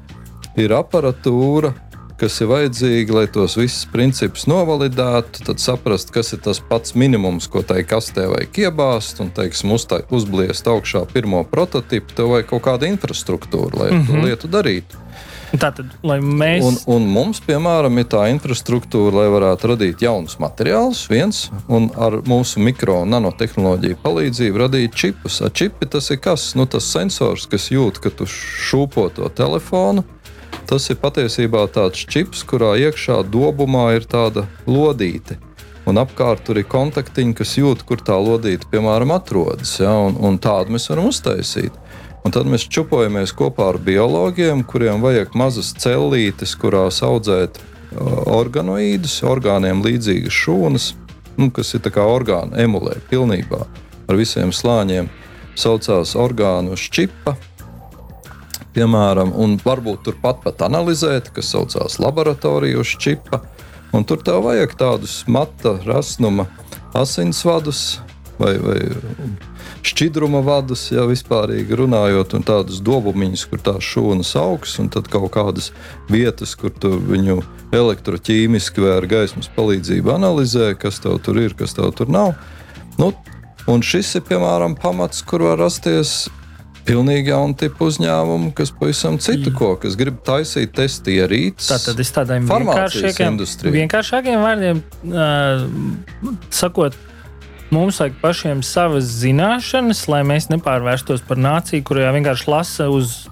[0.59, 1.73] ir aparatūra,
[2.21, 7.49] kas ir vajadzīga, lai tos visus principus novalidētu, tad saprast, kas ir tas pats minimums,
[7.49, 12.91] ko tai kastē vajag iebāzt, un, teiksim, uzbliest augšā pirmo prototipu, tev vajag kaut kāda
[12.91, 14.07] infrastruktūra, lai mm -hmm.
[14.07, 14.25] to mhm.
[14.29, 15.05] lietu darītu.
[15.49, 16.61] Tātad, mēs.
[16.61, 22.19] Un, un mums, piemēram, ir tā infrastruktūra, lai varētu radīt jaunus materiālus, viens, un ar
[22.29, 25.39] mūsu mikro un nanotehnoloģiju palīdzību radīt čipus.
[25.45, 26.51] Ar čipi tas ir kas?
[26.59, 30.05] Nu, tas sensors, kas jūt, ka tu šūpo to telefonu.
[30.69, 35.39] Tas ir patiesībā tāds čips, kurā iekšā dobumā ir tāda lodīte.
[35.89, 39.79] Un apkārt tur ir kontaktiņi, kas jūt, kur tā lodīte, piemēram, atrodas.
[39.81, 39.95] Ja?
[40.05, 41.73] Un, un tādu mēs varam uztaisīt.
[42.25, 49.21] Un tad mēs čupojamies kopā ar biologiem, kuriem vajag mazas cellītes, kurās audzēt uh, organoīdus,
[49.27, 50.89] orgāniem līdzīgas šūnas,
[51.39, 53.63] nu, kas ir kā orgānu emulē pilnībā
[54.09, 55.07] ar visiem slāņiem.
[55.59, 57.33] Saucās orgānu šķipa,
[58.75, 63.41] piemēram, un varbūt turpat pat analizēt, kas saucās laboratoriju šķipa.
[63.95, 66.45] Un tur tev vajag tādus mata rasnuma
[66.93, 67.99] asinsvadus
[68.37, 68.77] vai, vai
[69.85, 75.31] šķidruma vadus, ja vispārīgi runājot, un tādus dobumiņus, kur tās šūnas augs, un tad kaut
[75.35, 75.71] kādas
[76.11, 77.39] vietas, kur tu viņu
[77.75, 82.33] elektroķīmiski vai ar gaismas palīdzību analizē, kas tev tur ir, kas tev tur nav.
[82.99, 83.13] Nu,
[83.69, 86.27] un šis ir piemēram pamats, kur var rasties
[86.89, 91.69] pilnīgi jaunu tipu uzņēmumu, kas pavisam citu ko, kas grib taisīt testu ierīces.
[91.69, 93.37] Tātad es tādiem vienkāršākiem,
[93.75, 96.97] vienkāršākiem vārdiem uh, sakot,
[97.69, 103.27] Mums vajag pašiem savas zināšanas, lai mēs nepārvērstos par nāciju, kurā vienkārši lasa uz,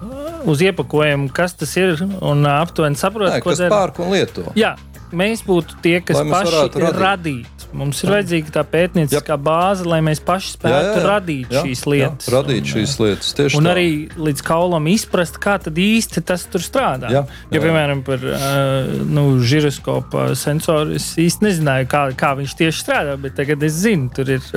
[0.46, 4.46] uz iepakojumu, kas tas ir un aptuveni saprot, Nē, ko tas pērk un lieto.
[4.58, 4.76] Jā,
[5.10, 7.57] mēs būtu tie, kas paši radīt.
[7.76, 9.40] Mums ir vajadzīga tā pētnieciskā jā.
[9.44, 12.28] bāze, lai mēs paši spētu jā, jā, radīt jā, šīs lietas.
[12.28, 13.74] Jā, radīt un, šīs lietas tieši un tā.
[13.74, 13.88] arī
[14.28, 17.12] līdz kaulam izprast, kā tad īsti tas tur strādā.
[17.12, 17.58] Jā, jā.
[17.58, 18.24] Jo, piemēram, par
[19.04, 24.12] nu, žiroskopu sensoru es īsti nezināju, kā, kā viņš tieši strādā, bet tagad es zinu,
[24.16, 24.48] tur ir.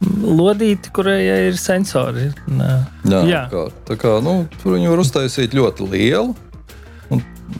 [0.00, 2.30] Lodīti, kurai ir sensori.
[2.48, 2.70] Nā.
[3.04, 3.40] Jā, jā.
[3.52, 6.32] Kā, tā kā nu, tur viņi var uztaisīt ļoti lielu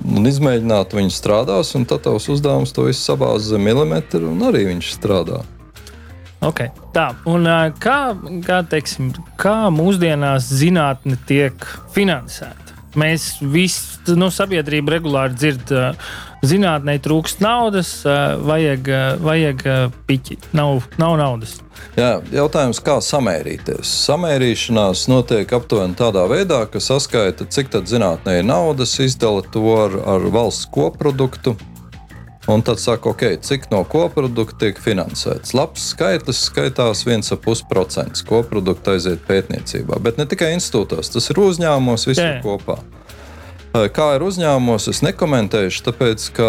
[0.05, 4.67] un izmēģināt, viņi strādās, un tad tavs uzdevums to visu sabāzt zem milimetra, un arī
[4.71, 5.43] viņš strādā.
[6.41, 6.71] Okay.
[6.95, 7.45] Tā, un
[7.83, 7.99] kā,
[8.47, 12.79] kā, teiksim, kā mūsdienās zinātne tiek finansēta?
[12.99, 15.75] Mēs visi, nu, sabiedrība regulāri dzird,
[16.47, 18.91] zinātnē trūkst naudas, vajag,
[19.25, 19.65] vajag
[20.09, 21.59] piķi, nav, nav naudas.
[21.97, 23.89] Jā, jautājums, kā samērīties?
[24.07, 29.97] Samērīšanās notiek aptuveni tādā veidā, ka saskaita, cik daudz zinātnē ir naudas, izdala to ar,
[30.17, 31.57] ar valsts koproduktu.
[32.51, 35.53] Un tad saka, ok, cik no koprodukta tiek finansēts.
[35.55, 40.01] Labs skaitlis skaitās 1,5% koprodukta aiziet pētniecībā.
[40.03, 42.41] Bet ne tikai institūtos, tas ir uzņēmumos, visur Jā.
[43.71, 46.49] Kā ir uzņēmumos, es nekomentēšu, tāpēc ka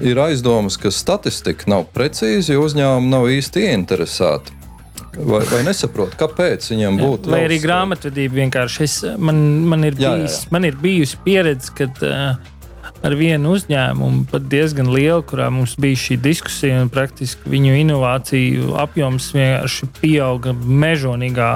[0.00, 4.54] ir aizdomas, ka statistika nav precīza, jo uzņēmumi nav īsti ieinteresēti.
[5.16, 7.30] Vai, vai nesaprot, kāpēc viņam būtu?
[7.32, 8.82] Vai arī grāmatvedība vienkārši.
[8.84, 9.38] Es, man,
[9.68, 10.52] man, ir bijis, jā, jā.
[10.52, 12.36] man ir bijusi pieredze, kad uh,
[13.06, 18.74] ar vienu uzņēmumu, pat diezgan lielu, kurā mums bija šī diskusija, un praktiski viņu inovāciju
[18.82, 21.50] apjoms vienkārši pieauga mežonīgā.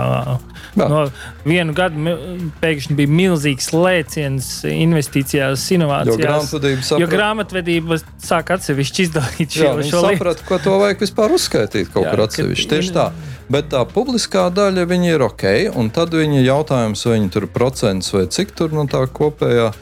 [0.78, 0.86] Jā.
[0.86, 1.02] No
[1.44, 2.14] vienu gadu
[2.62, 6.16] pēkšņi bija milzīgs lēciens investīcijās, inovācijās.
[6.16, 7.02] Jo grāmatvedība, saprat...
[7.02, 10.20] jo grāmatvedība sāk atsevišķi izdalīt šo, Jā, šo lietu.
[10.20, 12.70] Sapratu, ko to vajag vispār uzskaitīt kaut Jā, kur atsevišķi.
[12.74, 13.10] Tieši tā.
[13.50, 18.28] Bet tā publiskā daļa ir ok, un tad viņa jautājums, vai viņi tur procents vai
[18.30, 19.72] cik tur no tā kopējā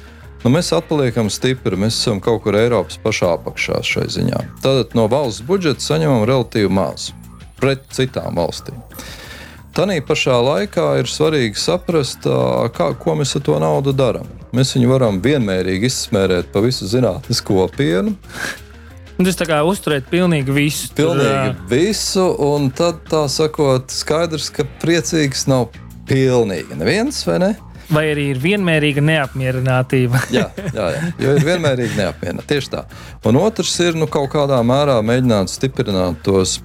[0.45, 4.43] Nu, mēs atpaliekam stipri, mēs esam kaut kur Eiropas pašā apakšā šai ziņā.
[4.63, 7.11] Tātad no valsts budžeta saņemam relatīvi maz
[7.59, 8.79] pret citām valstīm.
[9.75, 12.25] Tanī pašā laikā ir svarīgi saprast,
[12.75, 14.31] kā, ko mēs ar to naudu darām.
[14.55, 18.15] Mēs viņu varam vienmērīgi izsmērēt pa visu zinātnes kopienu.
[19.19, 20.93] Tas tā kā uzturēt pilnīgi visu.
[20.95, 25.73] Pilnīgi tur, visu, un tad tā sakot, skaidrs, ka priecīgs nav
[26.09, 27.55] pilnīgi neviens, vai ne?
[27.89, 30.21] Vai arī ir vienmērīga neapmierinātība?
[30.35, 32.49] jā, jā, jā, jo ir vienmērīga neapmierinātība.
[32.51, 32.85] Tieši tā.
[33.29, 36.59] Un otrs ir nu, kaut kādā mērā mēģināt stiprināt tos,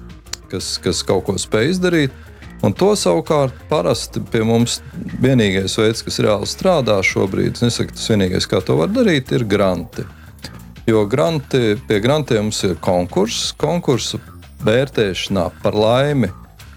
[0.52, 2.20] kas, kas kaut ko spēj izdarīt.
[2.64, 4.78] Un to savukārt parasti pie mums
[5.20, 9.44] vienīgais veids, kas reāli strādā šobrīd, es nesaku, tas vienīgais, kā to var darīt, ir
[9.48, 10.04] granti.
[10.88, 14.20] Jo granti, pie grantiem mums ir konkurss, konkursu
[14.64, 16.30] vērtēšanā par laimi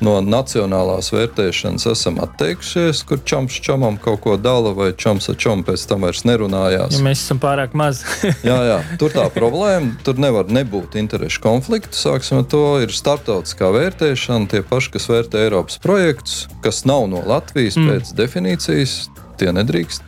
[0.03, 5.65] no nacionālās vērtēšanas esam atteikušies, kur čoms čomam kaut ko dala, vai čoms ar čomu
[5.67, 6.97] pēc tam vairs nerunājās.
[6.97, 8.03] Ja mēs esam pārāk maz.
[8.49, 11.97] jā, jā, tur tā problēma, tur nevar nebūt interešu konfliktu.
[11.97, 17.23] Sāksim ar to, ir starptautiskā vērtēšana, tie paši, kas vērtē Eiropas projektus, kas nav no
[17.27, 17.93] Latvijas mm.
[17.93, 18.99] pēc definīcijas,
[19.37, 20.06] tie nedrīkst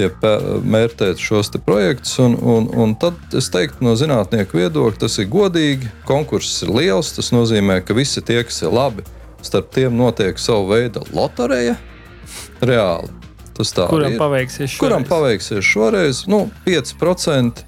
[0.00, 0.08] tie
[0.74, 2.16] mērķēt šos projektus.
[2.22, 5.90] Un, un, un tad es teiktu, no zinātnieku viedokļa, tas ir godīgi.
[6.08, 7.12] Konkurss ir liels.
[7.16, 9.06] Tas nozīmē, ka visi tie, kas ir labi,
[9.44, 11.76] starp tiem notiek sava veida loterija
[12.64, 13.12] reāli.
[13.56, 14.20] Tas tā Kuram ir.
[14.20, 14.80] paveiksies šoreiz?
[14.80, 16.22] Kuram paveiksies šoreiz?
[16.30, 17.66] Nu, 5%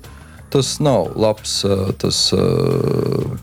[0.53, 1.59] tas nav labs,
[2.03, 2.19] tas,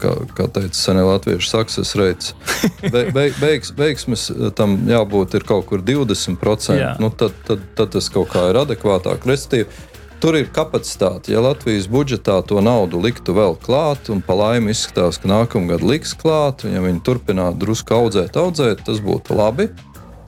[0.02, 2.34] kā, kā teica senie latviešu success rates.
[2.94, 6.78] Be, be, beigs, veiksmes ā, tam jābūt ir kaut kur 20%.
[6.80, 6.96] Jā.
[7.02, 9.28] Nu, tad, tad, tad tas kaut kā ir adekvātāk.
[9.30, 9.88] Respektīvi,
[10.20, 11.32] Tur ir kapacitāte.
[11.32, 16.12] Ja Latvijas budžetā to naudu liktu vēl klāt, un pa laimi izskatās, ka nākamgad liks
[16.12, 19.70] klāt, un ja viņi turpinātu drusku audzēt, audzēt, tas būtu labi.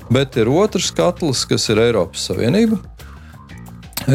[0.08, 2.80] Bet ir otrs katls, kas ir Eiropas Savienība.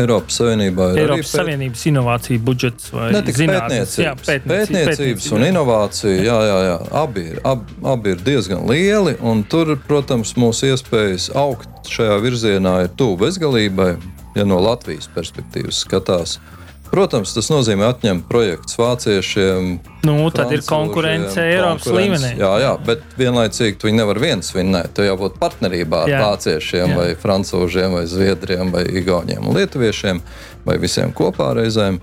[0.03, 5.31] Eiropas Savienībā ir Eiropas arī Savienības inovāciju budžets vai Ne tikai pētniecības, Jā, pētniecības, pētniecības
[5.37, 6.17] un inovācija.
[6.27, 6.77] Jā, jā, jā.
[7.03, 9.17] Abi, ir, ab, abi ir diezgan lieli.
[9.21, 13.95] un Tur, protams, mūsu iespējas augt šajā virzienā ir tuvu bezgalībai,
[14.37, 16.39] ja no Latvijas perspektīvas skatās.
[16.91, 19.71] Protams, tas nozīmē atņemt projektus vāciešiem.
[20.07, 22.03] Nu, tad ir konkurence Eiropas konkurence.
[22.03, 22.33] līmenī.
[22.41, 24.95] Jā, jā, bet vienlaicīgi tu nevari viens vinnēt.
[24.97, 26.21] Tev jābūt partnerībā ar Jā.
[26.25, 26.99] vāciešiem, Jā.
[27.01, 30.23] vai francūžiem, vai zviedriem, vai igauniem un lietuviešiem,
[30.65, 32.01] vai visiem kopā reizēm.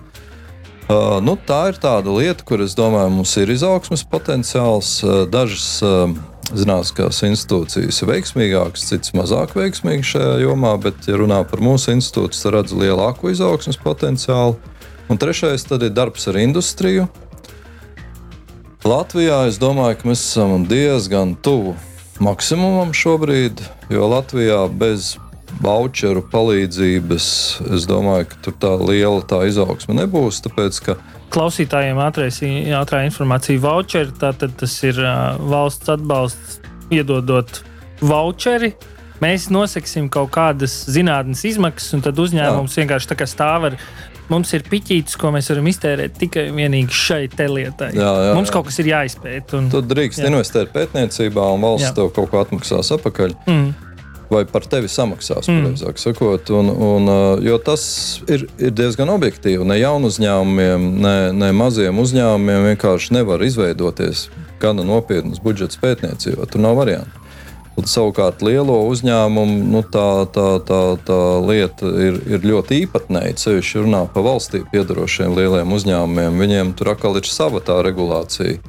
[0.84, 4.98] Uh, nu, tā ir tāda lieta, kur es domāju, mums ir izaugsmes potenciāls.
[5.00, 6.12] Uh, dažas uh,
[6.52, 12.36] zinātniskās institūcijas ir veiksmīgākas, citas mazāk veiksmīgas šajā jomā, bet, ja runā par mūsu institūtu,
[12.36, 14.58] tad redzu lielāku izaugsmes potenciālu.
[15.14, 17.04] Un trešais ir darbs ar industriju.
[18.82, 21.76] Latvijā es domāju, ka mēs esam diezgan tuvu
[22.18, 23.62] maksimumam šobrīd,
[23.94, 25.12] jo Latvijā bez
[25.62, 27.28] voucheru palīdzības
[27.78, 30.42] es domāju, ka tur tā liela tā izaugsme nebūs.
[30.48, 30.82] Tāpēc,
[31.34, 32.42] Klausītājiem ātrais,
[32.82, 34.98] ātrā informācija voucheri, tātad tas ir
[35.38, 36.58] valsts atbalsts
[36.90, 37.62] iedodot
[38.02, 38.74] voucheri.
[39.22, 42.84] Mēs nosaksim kaut kādas zinātnes izmaksas, un tad uzņēmums Jā.
[42.84, 43.78] vienkārši tā kā stāv ar.
[44.32, 47.90] Mums ir piķītis, ko mēs varam iztērēt tikai vienīgi šai lietai.
[47.94, 48.54] Jā, jā, Mums jā.
[48.56, 49.58] kaut kas ir jāizpēta.
[49.60, 49.68] Un...
[49.70, 50.30] tu drīkst Jā.
[50.32, 51.96] investēt pētniecībā, un valsts Jā.
[51.98, 53.36] tev kaut ko atmaksās atpakaļ.
[53.46, 53.74] Mm.
[54.34, 55.62] vai par tevi samaksās, Mm.
[55.62, 56.50] pareizāk sakot.
[56.58, 57.84] Un, un, uh, jo tas
[58.28, 59.62] ir, ir diezgan objektīvi.
[59.68, 64.30] Ne jaunu uzņēmumiem, ne, ne maziem uzņēmumiem vienkārši nevar izveidoties
[64.64, 66.48] gana nopietnas budžets pētniecībā.
[66.50, 67.23] Tur nav variantu.
[67.74, 73.38] Un savukārt lielo uzņēmumu nu, tā, tā, tā, tā lieta ir, ir ļoti īpatnēja.
[73.42, 76.38] Ceļš runā par valstī piedarošiem lieliem uzņēmumiem.
[76.44, 78.60] Viņiem tur atkal ir sava tā regulācija,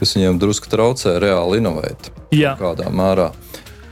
[0.00, 3.30] kas viņiem drusku traucē reāli inovēt Jā, kādā mērā.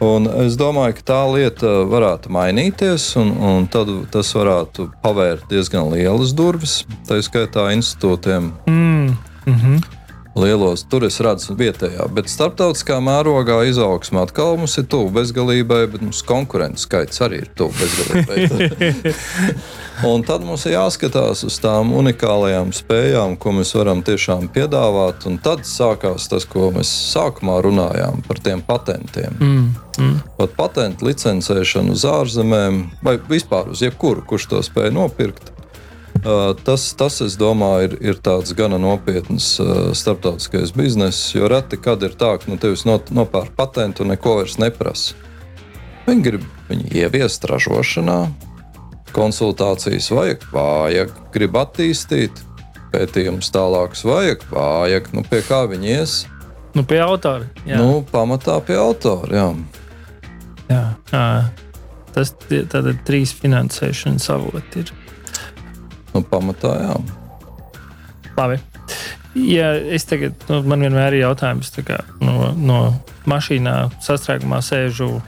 [0.02, 5.88] Un es domāju, ka tā lieta varētu mainīties, un, un tad tas varētu pavērt diezgan
[5.94, 8.50] lielas durvis, tā skaitā institūtiem.
[8.66, 9.16] mm.
[9.46, 9.95] Mm -hmm.
[10.36, 16.04] Lielos tur es redzu vietējā, bet starptautiskā mērogā izaugsmē atkal mums ir tuvu bezgalībai, bet
[16.04, 19.14] mums konkurences skaits arī ir tuvu bezgalībai.
[20.10, 25.24] Un tad mums ir jāskatās uz tām unikālajām spējām, ko mēs varam tiešām piedāvāt.
[25.30, 29.40] Un tad sākās tas, ko mēs sākumā runājām par tiem patentiem.
[29.40, 29.66] Mm.
[29.96, 30.22] Mm.
[30.36, 35.55] Pat patentu licencēšanu uz ārzemēm, vai vispār uz jebkuru, kurš to spēj nopirkt.
[36.24, 41.34] Uh, Tas, tas, es domāju, ir, ir tāds gana nopietns uh, starptautiskais bizness.
[41.34, 45.14] Jo reti kad ir tā, ka nu, tevis nopērk patentu un neko vairs neprasa.
[46.06, 48.20] Viņi grib viņu ieviest ražošanā,
[49.14, 52.42] konsultācijas vajag, vajag, grib attīstīt,
[52.94, 55.10] pētījumus tālākus vajag, vajag.
[55.16, 56.18] Nu, pie kā viņi ies?
[56.76, 57.48] Nu, pie autora.
[57.66, 57.80] Jā.
[57.80, 59.30] Nu, pamatā pie autora.
[59.32, 59.48] Jā.
[60.70, 60.84] Jā.
[61.12, 61.26] Jā.
[62.16, 62.70] Tas ir
[63.04, 64.84] trīs finansēšanas avoti.
[64.84, 64.94] Ir.
[66.16, 66.96] Nu, pamatā, jā.
[68.36, 68.56] Labi.
[69.36, 72.78] Ja es tagad, nu, man vienmēr ir jautājums, tā kā, no, no
[73.28, 75.20] mašīnā sastrēgumā sēžu uh,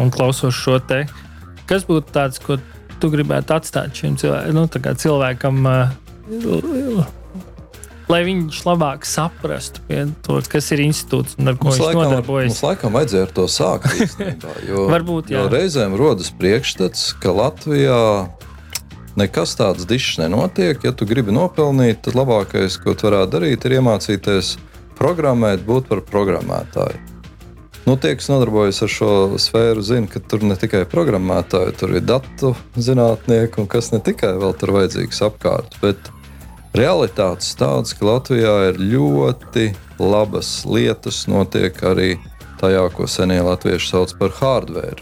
[0.00, 1.02] un klausos šo te.
[1.68, 2.56] Kas būtu tāds, ko
[3.02, 7.04] tu gribētu atstāt šim cilvēkam, nu, tā kā cilvēkam uh,
[8.08, 9.82] lai viņš labāk saprastu,
[10.24, 12.50] to, kas ir institūts un ar ko Mums viņš laikam, nodarbojas?
[12.54, 13.92] mums laikam vajadzēja ar to sākt.
[14.06, 15.42] īstenībā, Jo, Varbūt, jā.
[15.42, 18.00] jo reizēm rodas priekšstats, ka Latvijā
[19.20, 20.80] nekas tāds dišs nenotiek.
[20.84, 24.56] Ja tu gribi nopelnīt, tad labākais, ko tu varētu darīt, ir iemācīties
[24.98, 27.02] programmēt, būt par programmētāju.
[27.86, 32.02] Nu, tie, kas nodarbojas ar šo sfēru, zina, ka tur ne tikai programmētāji, tur ir
[32.02, 35.76] datu zinātnieki un kas ne tikai vēl tur vajadzīgs apkārt.
[35.84, 36.10] Bet
[36.74, 39.68] realitātes tādas, ka Latvijā ir ļoti
[40.02, 42.16] labas lietas, notiek arī
[42.58, 44.98] tajā, ko senie latvieši sauc par hardware.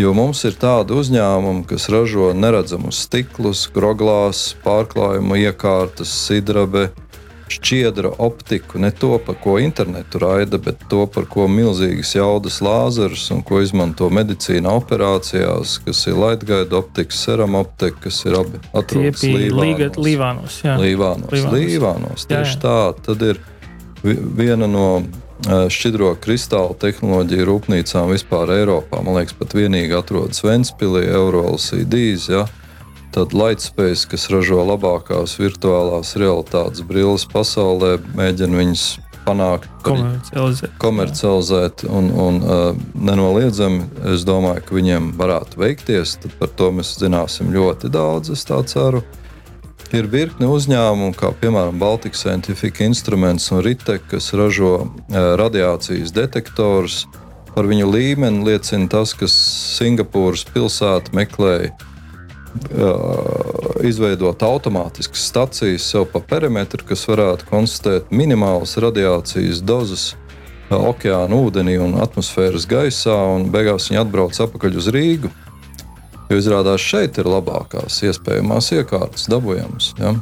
[0.00, 6.88] Jo mums ir tādi uzņēmumi, kas ražo neredzamus stiklus, groglās, pārklājuma iekārtas, sidrabe,
[7.52, 13.26] šķiedra optiku, ne to, par ko internetu raida, bet to, par ko milzīgas jaudas lāzers
[13.34, 19.20] un ko izmanto medicīna operācijās, kas ir laitgaida optika, ceram optika, kas ir abi atrodas
[19.26, 20.00] Līvānos.
[20.00, 20.56] Līvānos.
[20.64, 20.78] jā.
[20.80, 21.28] Līvānos.
[21.36, 21.58] Līvānos.
[21.58, 22.24] Līvānos.
[22.24, 22.62] Jā, Tieši jā.
[22.64, 22.78] tā.
[23.10, 23.42] Tad ir
[24.02, 25.02] vi- viena no
[25.42, 29.02] šķidro kristālu tehnoloģiju rūpnīcām vispār Eiropā.
[29.02, 32.28] Man liekas, pat vienīgi atrodas Ventspīlī, Eurolīdīs.
[32.30, 32.44] Ja?
[33.12, 38.84] Tad Lightspace, kas ražo labākās virtuālās realitātes brilles pasaulē, mēģina viņus
[39.26, 40.76] panākt, komercializēt.
[40.82, 42.62] komercializēt un, un uh,
[42.94, 46.16] nenoliedzami es domāju, ka viņiem varētu veikties.
[46.38, 49.02] Par to mēs zināsim ļoti daudz, es tā ceru.
[49.92, 57.04] Ir virkne uzņēmumu, kā piemēram Baltic Scientific Instruments un Ritek, kas ražo uh, radiācijas detektorus.
[57.52, 61.74] Par viņu līmeni liecina tas, ka Singapūras pilsēta meklēja
[63.84, 70.12] izveidot automātiskas stacijas sev pa perimetru, kas varētu konstatēt minimālas radiācijas dozes
[70.72, 75.32] okeāna ūdenī un atmosfēras gaisā, un beigās viņi atbrauc atpakaļ uz Rīgu.
[76.32, 79.90] Jo izrādās, šeit ir labākās iespējamās iekārtas dabūjamas.
[80.00, 80.14] Ja?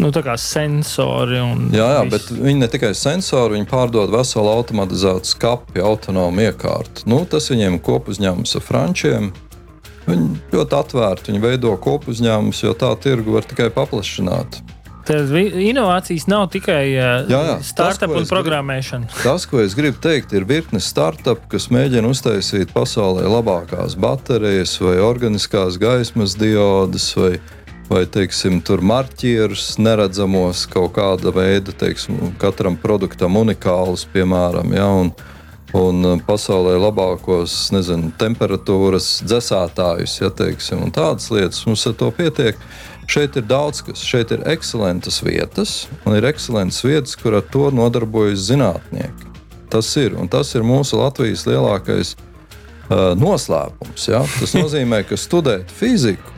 [0.00, 1.68] Nu, tā kā sensori un.
[1.74, 7.04] Jā, jā bet viņi ne tikai sensori, viņi pārdod veselu automatizētu skāpju, autonomu iekārtu.
[7.10, 9.28] Nu, tas viņiem kopuzņēmums ar frančiem.
[10.08, 14.58] Viņi ļoti atvērti, viņi veido kopuzņēmumus, jo tā tirgu var tikai paplašināt.
[15.04, 19.10] Tad inovācijas nav tikai uh, startup tas, un programmēšana.
[19.10, 24.78] Grib, tas, ko es gribu teikt, ir virkne startup, kas mēģina uztaisīt pasaulē labākās baterijas
[24.80, 27.34] vai organiskās gaismas diodes vai,
[27.90, 34.72] vai teiksim, marķierus neredzamos kaut kāda veida, teiksim, katram produktam unikālus, piemēram.
[34.72, 35.12] Ja, un,
[35.76, 42.08] un uh, pasaulē labākos nezinu, temperatūras dzēsētājus, ja teiksim, un tādas lietas mums ar to
[42.16, 42.56] pietiek.
[43.10, 44.02] Šeit ir daudz kas.
[44.04, 49.32] Šeit ir ekscelentas vietas, un ir ekscelentas vietas, kur ar to nodarbojas zinātnieki.
[49.72, 54.08] Tas ir, un tas ir mūsu Latvijas lielākais uh, noslēpums.
[54.08, 54.22] Ja?
[54.38, 56.32] Tas nozīmē, ka studēt fiziku,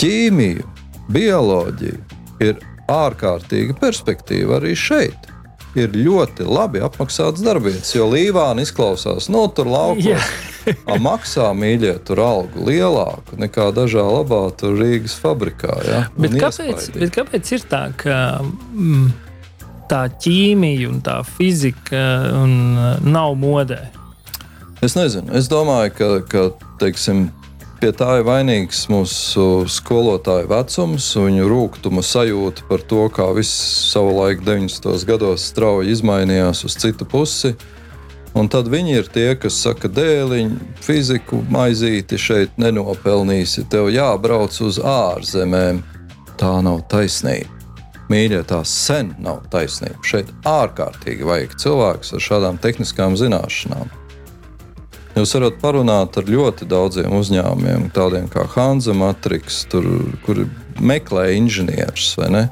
[0.00, 0.66] ķīmiju,
[1.12, 2.02] bioloģiju
[2.44, 5.30] ir ārkārtīga perspektīva arī šeit
[5.76, 7.92] ir ļoti labi apmaksāts darbvietas.
[7.96, 10.30] Jo Līvāna izklausās, no nu, tur laukos.
[10.98, 15.76] maksā mīļie tur algu lielāku nekā dažā labā Rīgas fabrikā.
[15.86, 16.00] Ja?
[16.18, 19.06] Bet kāpēc, bet kāpēc ir tā, ka mm,
[19.90, 22.02] tā ķīmija un tā fizika
[22.42, 22.56] un,
[23.06, 23.84] nav modē?
[24.84, 25.32] Es nezinu.
[25.38, 26.42] Es domāju, ka, ka
[26.82, 27.28] teiksim,
[27.76, 33.52] Pie tā ir vainīgs mūsu skolotāju vecums, viņu rūkuma sajūta par to, kā viss
[33.90, 35.04] savulaik 90.
[35.04, 37.52] gados strauji izmainījās uz citu pusi.
[38.36, 40.54] Un tad viņi ir tie, kas saka, dēliņ,
[40.86, 45.84] fiziku maizīti šeit nenopelnīsi, tev jābrauc uz ārzemēm.
[46.40, 47.52] Tā nav taisnība.
[48.08, 50.00] Mīļie, tā sen nav taisnība.
[50.06, 53.92] Šeit ārkārtīgi vajag cilvēks ar šādām tehniskām zināšanām.
[55.16, 59.86] Jūs varat parunāt ar ļoti daudziem uzņēmumiem, tādiem kā Hanza Matrix, tur,
[60.26, 60.42] kur
[60.76, 62.42] meklē inženierus vai ne.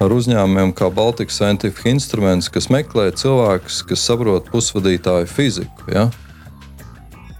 [0.00, 5.90] Ar uzņēmumiem kā Baltic Scientific Instruments, kas meklē cilvēkus, kas saprot pusvadītāju fiziku.
[5.92, 6.06] Ja?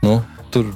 [0.04, 0.18] Nu,
[0.52, 0.68] tur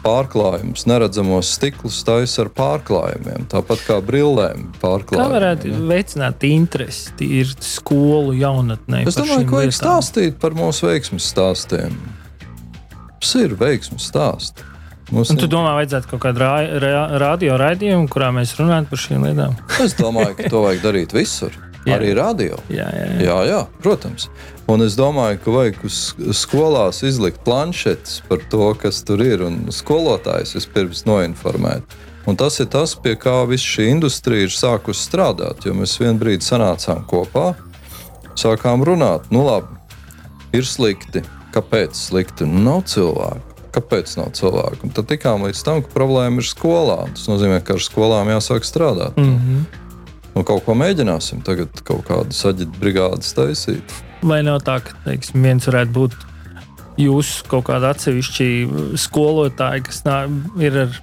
[0.00, 4.70] pārklājums, neredzamos stiklus taisa ar pārklājumiem, tāpat kā brillēm.
[4.80, 5.82] Kā varētu ja?
[5.90, 9.04] veicināt interesi ir skolu jaunatnē?
[9.04, 12.00] Es domāju, ka vajag stāstīt par mūsu veiksmju stāstiem.
[13.20, 14.66] Tas ir veiksmīgs stāsts.
[15.10, 16.52] Mums un tu domā, vajadzētu kaut kādu ra
[16.82, 19.56] ra radio raidījumu, kurā mēs runājam par šīm lietām?
[19.82, 21.56] es domāju, ka to vajag darīt visur.
[21.88, 21.96] Jā.
[21.96, 22.58] Arī radio.
[22.68, 23.20] Jā, jā, jā.
[23.24, 24.26] jā, jā, protams.
[24.68, 25.96] Un es domāju, ka vajag uz
[26.36, 31.96] skolās izlikt planšetes par to, kas tur ir, un skolotājs vispirms noinformēt.
[32.28, 35.64] Un tas ir tas, pie kā visa šī industrija ir sākusi strādāt.
[35.64, 37.54] Jo mēs vienā brīdī sanācām kopā,
[38.36, 39.80] sākām runāt, nu labi,
[40.52, 42.46] ir slikti, Kāpēc slikti?
[42.46, 43.66] Nu, nav cilvēku.
[43.74, 44.86] Kāpēc nav cilvēku?
[44.86, 47.04] Un tad tikām līdz tam, ka problēma ir skolā.
[47.14, 49.18] Tas nozīmē, ka ar skolām jāsāk strādāt.
[49.18, 49.64] Mm -hmm.
[50.34, 53.82] Un kaut ko mēģināsim tagad, kaut kādu saģitu brigādes taisīt.
[54.22, 56.12] Vai nav tā, ka teiksim, viens varētu būt
[56.98, 58.44] jūsu kaut kāda atsevišķa
[59.00, 60.18] skolotāja, kas nā,
[60.62, 61.00] ir ar,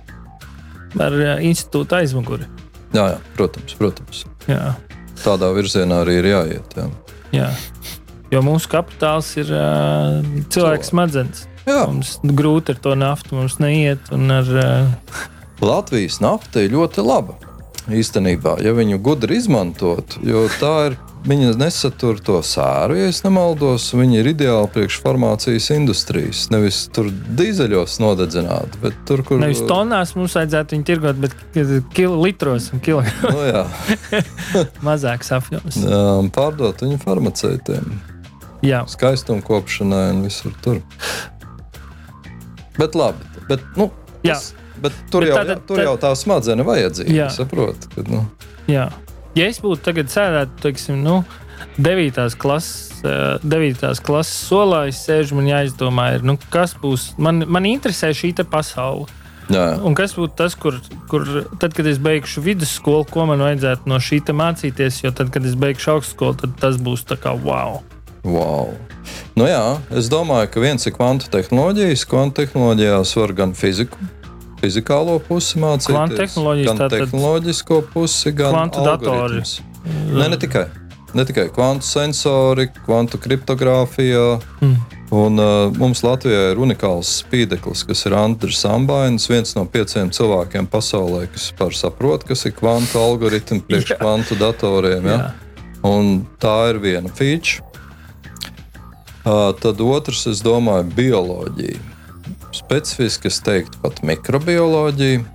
[1.00, 2.48] ar institūta aizmuguri?
[2.94, 3.74] Jā, jā, protams.
[3.74, 4.26] protams.
[4.48, 4.76] Jā.
[5.24, 6.78] Tādā virzienā arī ir jāiet.
[6.78, 6.90] Jā.
[7.36, 7.50] Jā.
[8.34, 10.20] Jo mūsu kapitāls ir uh,
[10.52, 11.46] cilvēks smadzenes.
[11.68, 14.12] Mums grūti ar to naftu, mums neiet.
[14.12, 15.26] Ar, uh...
[15.64, 17.38] Latvijas nafta ir ļoti laba.
[17.88, 23.90] Īstenībā, ja viņu gudri izmantot, jo tā ir Viņa nesatur to sēru, ja nemaldos.
[23.98, 26.46] Viņa ir ideāla priekšformācijas industrijas.
[26.54, 29.42] Nevis tur dīzeļos nodedzināt, bet tur, kur.
[29.42, 31.36] Nevis tonās mums vajadzētu viņu tirgot, bet
[31.98, 33.34] kil, litros un kilogramos.
[33.34, 33.66] no, jā.
[34.88, 35.82] Mazāks apjoms.
[36.38, 37.98] Pārdot viņu farmaceitiem.
[38.68, 38.84] Jā.
[38.92, 40.82] skaistumkopšanai un visur tur.
[42.78, 43.90] Bet labi, bet, nu,
[44.22, 47.30] tas, bet tur, bet jau, tāda, tur jau tā smadzenes vajadzīga.
[47.34, 47.90] Saprotu.
[47.96, 48.24] Kad, nu.
[48.70, 48.90] jā.
[49.38, 51.20] Ja es būtu tagad sēdēt, teiksim, nu,
[51.78, 57.12] devītās klases, uh, devītās klases solā es sēžu un jāizdomā, ir, nu, kas būs.
[57.22, 59.06] Man, man interesē šī pasaule.
[59.54, 59.78] Jā.
[59.86, 60.76] Un kas būtu tas, kur,
[61.08, 61.24] kur
[61.62, 65.56] tad, kad es beigšu vidusskolu, ko man vajadzētu no šī mācīties, jo tad, kad es
[65.56, 67.80] beigšu augstskolu, tad tas būs tā kā wow.
[68.28, 68.76] Wow.
[69.38, 72.06] Nu jā, es domāju, ka viens ir kvantu tehnoloģijas.
[72.10, 74.10] Kvantu tehnoloģijās var gan fiziku,
[74.62, 79.56] fizikālo pusi mācīties, Kvantu tehnoloģijas, gan tātad tehnoloģisko pusi, gan kvantu algoritmus.
[80.12, 80.68] Ne, ne tikai.
[81.16, 84.26] Ne tikai kvantu sensori, kvantu kriptogrāfijā.
[84.60, 84.78] Mm.
[85.16, 90.68] Un, uh, mums Latvijā ir unikāls spīdeklis, kas ir Andris Ambainis, viens no pieciem cilvēkiem
[90.68, 95.08] pasaulē, kas saprot, kas ir kvantu algoritmi priekš kvantu datoriem.
[95.08, 95.22] Ja?
[95.22, 95.30] Jā.
[95.88, 97.64] Un tā ir viena feature.
[99.62, 101.80] Tad otrs, es domāju, bioloģija.
[102.56, 105.26] Specifiski es teiktu pat mikrobioloģija.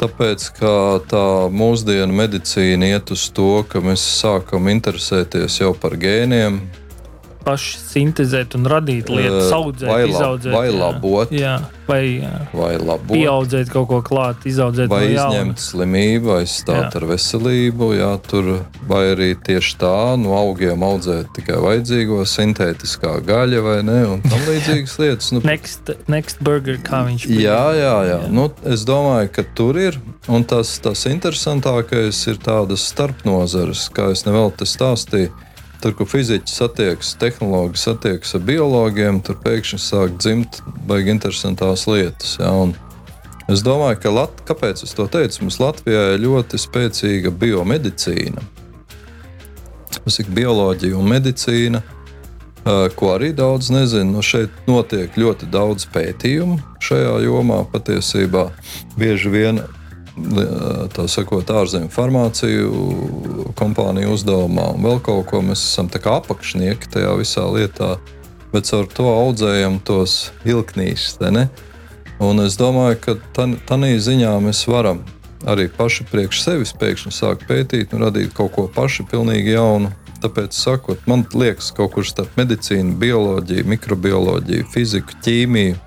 [0.00, 0.72] Tāpēc, ka
[1.10, 6.60] tā mūsdienu medicīna iet uz to, ka mēs sākam interesēties jau par gēniem,
[7.40, 10.52] Paši sintēzēt un radīt lietas, Eh, audzēt, vai lab- izaudzēt.
[10.52, 10.78] vai jā.
[10.78, 11.30] labot.
[11.32, 11.54] Jā,
[11.88, 16.96] vai jā, vai labot, pieaudzēt kaut ko klāt, izaudzēt vai izņemt slimību, aizstāt Jā.
[17.00, 18.50] ar veselību, jā, tur,
[18.86, 24.38] vai arī tieši tā no augiem audzēt tikai vajadzīgo sintētiskā gaļa vai ne, un tam
[24.46, 25.32] līdzīgas lietas.
[25.32, 27.40] Nu, Next, next burger, kā viņš bija.
[27.40, 28.20] Jā, jā, jā.
[28.30, 29.96] Nu, es domāju, ka tur ir.
[30.28, 35.30] Un tas, tas interesantākais ir tādas starpnozares, kā es nevēlu te stāstīju.
[35.80, 40.58] Tur, kur fiziķi satiekas, tehnoloģi satiekas ar biologiem, tur pēkšņi sāk dzimt
[40.88, 42.34] baigi interesantās lietas.
[42.44, 42.74] Un
[43.48, 45.46] es domāju, ka Lat kāpēc es to teicu?
[45.46, 48.44] Mums Latvijā ir ļoti spēcīga biomedicīna.
[49.96, 51.80] Tas ir bioloģija un medicīna.
[53.00, 54.18] Ko arī daudz nezinu.
[54.18, 57.62] Nu, šeit notiek ļoti daudz pētījumu šajā jomā.
[57.72, 58.50] Patiesībā
[59.00, 59.62] bieži vien
[60.94, 66.90] tā sakot, ārzemju farmāciju kompāniju uzdevumā un vēl kaut ko mēs esam tā kā apakšnieki
[66.94, 67.96] tajā visā lietā,
[68.52, 71.48] bet ar to audzējam tos ne?
[72.20, 75.00] Un es domāju, ka tādā ziņā mēs varam
[75.48, 79.92] arī paši priekš sevis pēkšņi sākt pētīt un radīt kaut ko paši pilnīgi jaunu.
[80.20, 85.78] Tāpēc, sakot, man liekas, ka kaut kur starp medicīnu, bioloģiju, mikrobioloģiju, fiziku, ķīmiju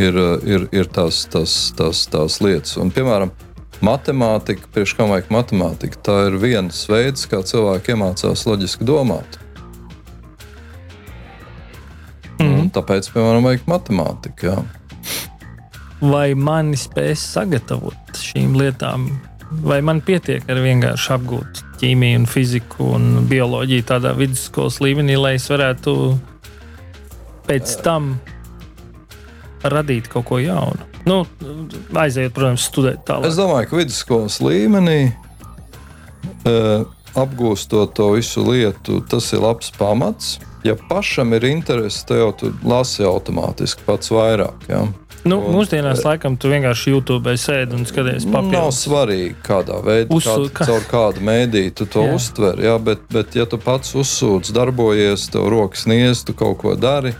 [0.00, 2.74] ir, ir, ir tās, tās, tās, tās lietas.
[2.82, 3.30] Un, piemēram,
[3.84, 9.38] matemātika, priekš kā vajag matemātika, tā ir viens veids, kā cilvēki iemācās loģiski domāt.
[12.40, 12.70] Mm.
[12.72, 14.50] Tāpēc, piemēram, vajag matemātiku.
[14.50, 14.58] Jā.
[16.00, 19.10] Vai mani spēs sagatavot šīm lietām,
[19.66, 25.34] vai man pietiek ar vienkārši apgūt ķīmiju, un fiziku un bioloģiju tādā vidusskolas līmenī, lai
[25.36, 25.94] es varētu
[27.48, 28.14] pēc tam
[29.64, 30.89] radīt kaut ko jaunu.
[31.06, 31.24] Nu,
[31.96, 33.26] aiziet, protams, studēt tālāk.
[33.30, 35.12] Es domāju, ka vidusskolas līmenī
[36.44, 36.54] e,
[37.18, 40.38] apgūstot to visu lietu, tas ir labs pamats.
[40.64, 44.66] Ja pašam ir interese, tad jau tu lasi automātiski pats vairāk.
[44.68, 44.82] Ja?
[45.24, 48.78] Nu, Un- mūsdienās, laikam, tu vienkārši YouTube sēdi un skaties Nav papildus.
[48.86, 52.14] svarīgi, kādā veidā, Uzsū- kād, caur kādu mēdīju tu to Jā.
[52.16, 52.60] uztver.
[52.60, 57.12] Jā, bet, bet, ja tu pats uzsūdz, darbojies, tev rokas niez, tu kaut ko dari,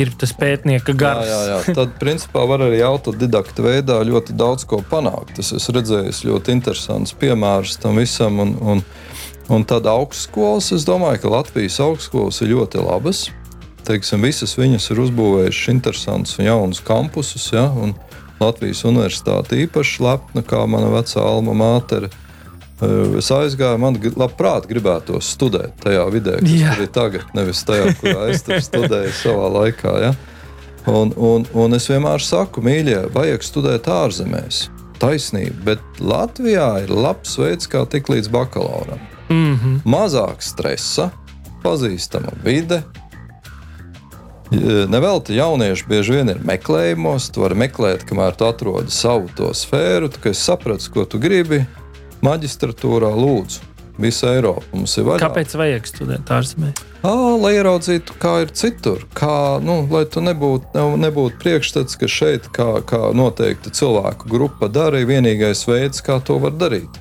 [0.00, 1.28] Ir tas pētnieka jā, gars.
[1.28, 5.38] jā, jā, tad principā var arī autodidakta veidā ļoti daudz ko panākt.
[5.38, 8.40] Es esmu redzējis ļoti interesants piemērs tam visam.
[8.42, 8.82] Un, un,
[9.54, 13.28] un tad augstskolas, es domāju, ka Latvijas augstskolas ir ļoti labas.
[13.86, 17.46] Teiksim, visas viņas ir uzbūvējušas interesantus un jaunus kampusus.
[17.54, 17.68] Ja?
[17.70, 17.94] Un
[18.42, 22.08] Latvijas universitāte īpaši lepna, kā mana vecā alma māte.
[23.18, 28.30] Es aizgāju, man labprāt gribētu studēt tajā vidē, kas tur ir tagad, nevis tajā, kurā
[28.32, 29.92] es studēju savā laikā.
[30.02, 30.14] Ja?
[30.90, 34.66] Un, un, un es vienmēr saku, mīļie, vajag studēt ārzemēs.
[34.98, 38.98] Taisnība, bet Latvijā ir labs veids, kā tikt līdz bakalauram.
[39.28, 39.78] Mm -hmm.
[39.84, 41.10] Mazāk stresa,
[41.62, 42.82] pazīstama vide.
[44.88, 47.30] Nevelti jaunieši bieži vien ir meklējumos.
[47.32, 50.08] Tu vari meklēt, kamēr tu atrodi savu to sfēru.
[50.08, 51.64] Tu saprati, ko tu gribi.
[52.24, 53.60] Maģistratūrā lūdzu,
[54.00, 55.20] visa Eiropa mums ir vaļā.
[55.26, 56.80] Kāpēc vajag studēt ārzemēs?
[57.04, 62.48] Lai ieraudzītu, kā ir citur, kā, nu, lai tu nebūtu ne, nebūt priekšstats, ka šeit,
[62.56, 66.96] kā, kā noteikti cilvēku grupa dara, ir vienīgais veids, kā to var darīt.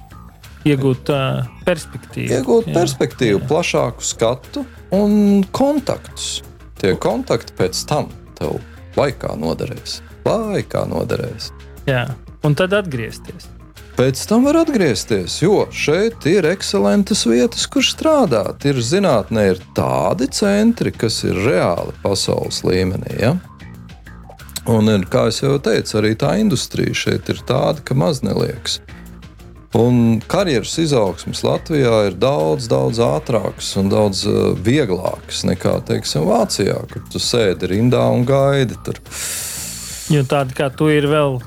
[0.68, 2.28] Iegūt uh, perspektīvu.
[2.42, 3.48] Iegūt Jā, perspektīvu, jā.
[3.48, 4.66] plašāku skatu
[4.96, 6.42] un kontaktus.
[6.84, 8.60] Tie kontakti pēc tam tev
[9.00, 10.02] laikā noderēs.
[10.28, 11.52] Laikā noderēs.
[11.88, 12.10] Jā,
[12.44, 13.53] un tad atgriezties.
[13.94, 18.66] Pēc tam var atgriezties, jo šeit ir ekscelentas vietas, kur strādāt.
[18.66, 23.14] Ir zinātnē, ir tādi centri, kas ir reāli pasaules līmenī.
[23.22, 23.36] Ja?
[24.66, 28.80] Un, ir, kā jau teicu, arī tā industrija šeit ir tāda, ka maz neliekas.
[29.78, 36.82] Un karjeras izaugsmes Latvijā ir daudz, daudz ātrākas un daudz uh, vieglākas nekā, teiksim, Vācijā,
[36.90, 38.78] kur tu sēdi rindā un gaidi.
[38.86, 39.02] Tur.
[40.14, 41.42] Jo tāda kā tu ir vēl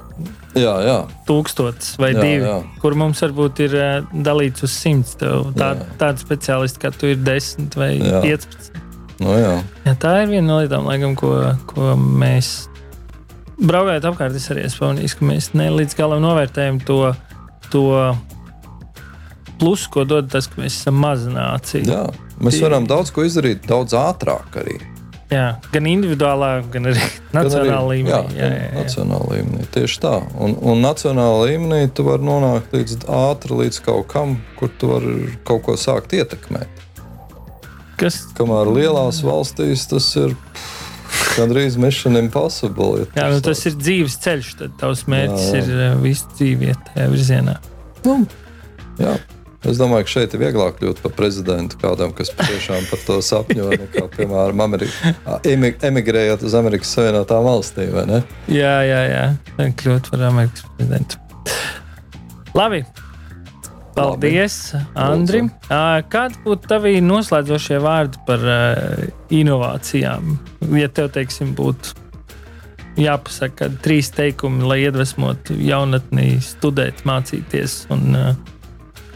[0.56, 0.96] Jā, jā.
[1.28, 2.56] tūkstotis vai Jā, divi, jā.
[2.80, 5.16] kur mums varbūt ir uh, dalīts uz simts.
[5.20, 8.22] Tev Tā, tāda speciālisti, kā tu ir desmit vai Jā.
[8.24, 8.82] piecpadsmit.
[9.20, 9.52] Nu, jā.
[9.86, 11.32] Jā, tā ir viena no lietām, laikam, ko,
[11.70, 12.68] ko mēs
[13.56, 14.36] braukājot apkārt.
[14.36, 16.98] Es arī esmu pamanījis, ka mēs ne līdz galam novērtējam to,
[17.72, 17.84] to
[19.60, 22.04] plusu, ko dod tas, ka mēs esam maza nācija.
[22.44, 24.76] Mēs varam daudz ko izdarīt, daudz ātrāk arī.
[25.26, 27.00] Jā, gan individuālā, gan arī
[27.34, 28.36] nacionālā Gan arī- līmenī.
[28.36, 28.84] Jā, Jā, jā, jā.
[28.84, 29.64] nacionālā līmenī.
[29.74, 30.12] Tieši tā.
[30.38, 35.32] Un, un nacionālā līmenī tu vari nonākt līdz ātri līdz kaut kam, kur tu vari
[35.48, 36.84] kaut ko sākt ietekmēt.
[37.98, 40.34] Kas, Kamēr lielās valstīs tas ir
[41.36, 43.06] gandrīz mission impossible.
[43.16, 44.50] ja jā, nu, tas ir dzīves ceļš.
[44.60, 45.64] Tad tavs mērķis Jā, jā.
[45.64, 47.56] ir uh, visu dzīvi iet tajā virzienā.
[48.04, 48.18] Nu,
[49.00, 49.16] jā.
[49.66, 53.70] Es domāju, ka šeit ir vieglāk kļūt par prezidentu kādam, kas patiešām par to sapņo,
[53.72, 55.14] nekā, piemēram, Amerika,
[55.48, 57.96] emi- emigrējot uz Amerikas Savienotām valstīm.
[58.52, 59.24] Jā, jā, jā.
[59.82, 61.18] Kļūt par Amerikas prezidentu.
[62.56, 62.84] Labi.
[63.96, 65.46] Paldies, Andri.
[66.12, 70.34] Kādi būtu tavi noslēdzošie vārdi par uh, inovācijām?
[70.76, 71.94] Ja tev, teiksim, būtu
[73.00, 78.28] jāpasaka trīs teikumi, lai iedvesmotu jaunatni studēt, mācīties un uh,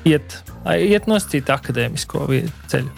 [0.09, 2.91] iet, iet nosacīt akadēmisko vie- ceļu.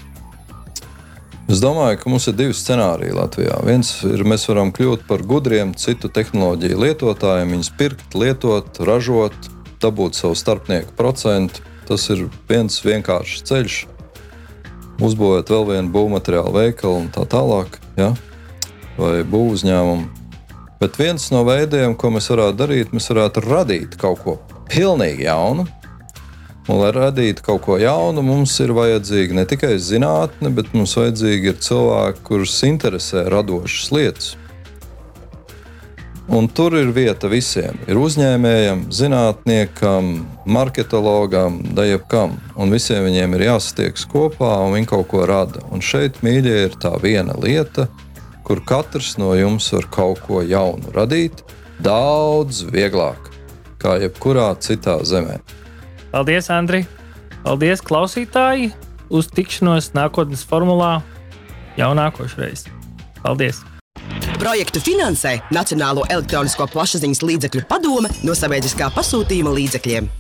[1.53, 3.59] Es domāju, ka mums ir divi scenāriji Latvijā.
[3.67, 9.35] Viens ir, mēs varam kļūt par gudriem citu tehnoloģiju lietotājiem, viņus pirkt, lietot, ražot,
[9.83, 11.61] dabūt savu starpnieku procentu.
[11.89, 13.79] Tas ir viens vienkāršs ceļš,
[15.03, 18.13] uzbūvēt vēl vienu būvmateriālu veikalu un tā tālāk, ja?
[18.97, 20.07] vai būvuzņēmumu.
[20.81, 24.39] Bet viens no veidiem, ko mēs varētu darīt, mēs varētu radīt kaut ko
[24.71, 25.67] pilnīgi jaunu.
[26.69, 31.51] Un, lai radītu kaut ko jaunu, mums ir vajadzīga ne tikai zinātne, bet mums vajadzīgi
[31.51, 34.29] ir cilvēki, kurus interesē radošas lietas.
[36.31, 37.81] Un tur ir vieta visiem.
[37.91, 40.13] Ir uzņēmējam, zinātniekam,
[40.47, 42.37] marketologam, da jebkam.
[42.55, 45.65] Un visiem viņiem ir jāsatiekas kopā un viņi kaut ko rada.
[45.75, 47.89] Un šeit, mīļie, ir tā viena lieta,
[48.47, 51.43] kur katrs no jums var kaut ko jaunu radīt,
[51.83, 53.33] daudz vieglāk
[53.83, 55.41] kā jebkurā citā zemē.
[56.13, 56.85] Paldies, Andri!
[57.41, 58.69] Paldies, klausītāji!
[59.13, 60.99] Uz tikšanos nākotnes formulā
[61.79, 62.67] jau nākošais.
[63.23, 63.63] Paldies!
[64.37, 70.11] Projektu finansē Nacionālo elektronisko plašsaziņas līdzekļu padome no sabiedriskā pasūtījuma līdzekļiem.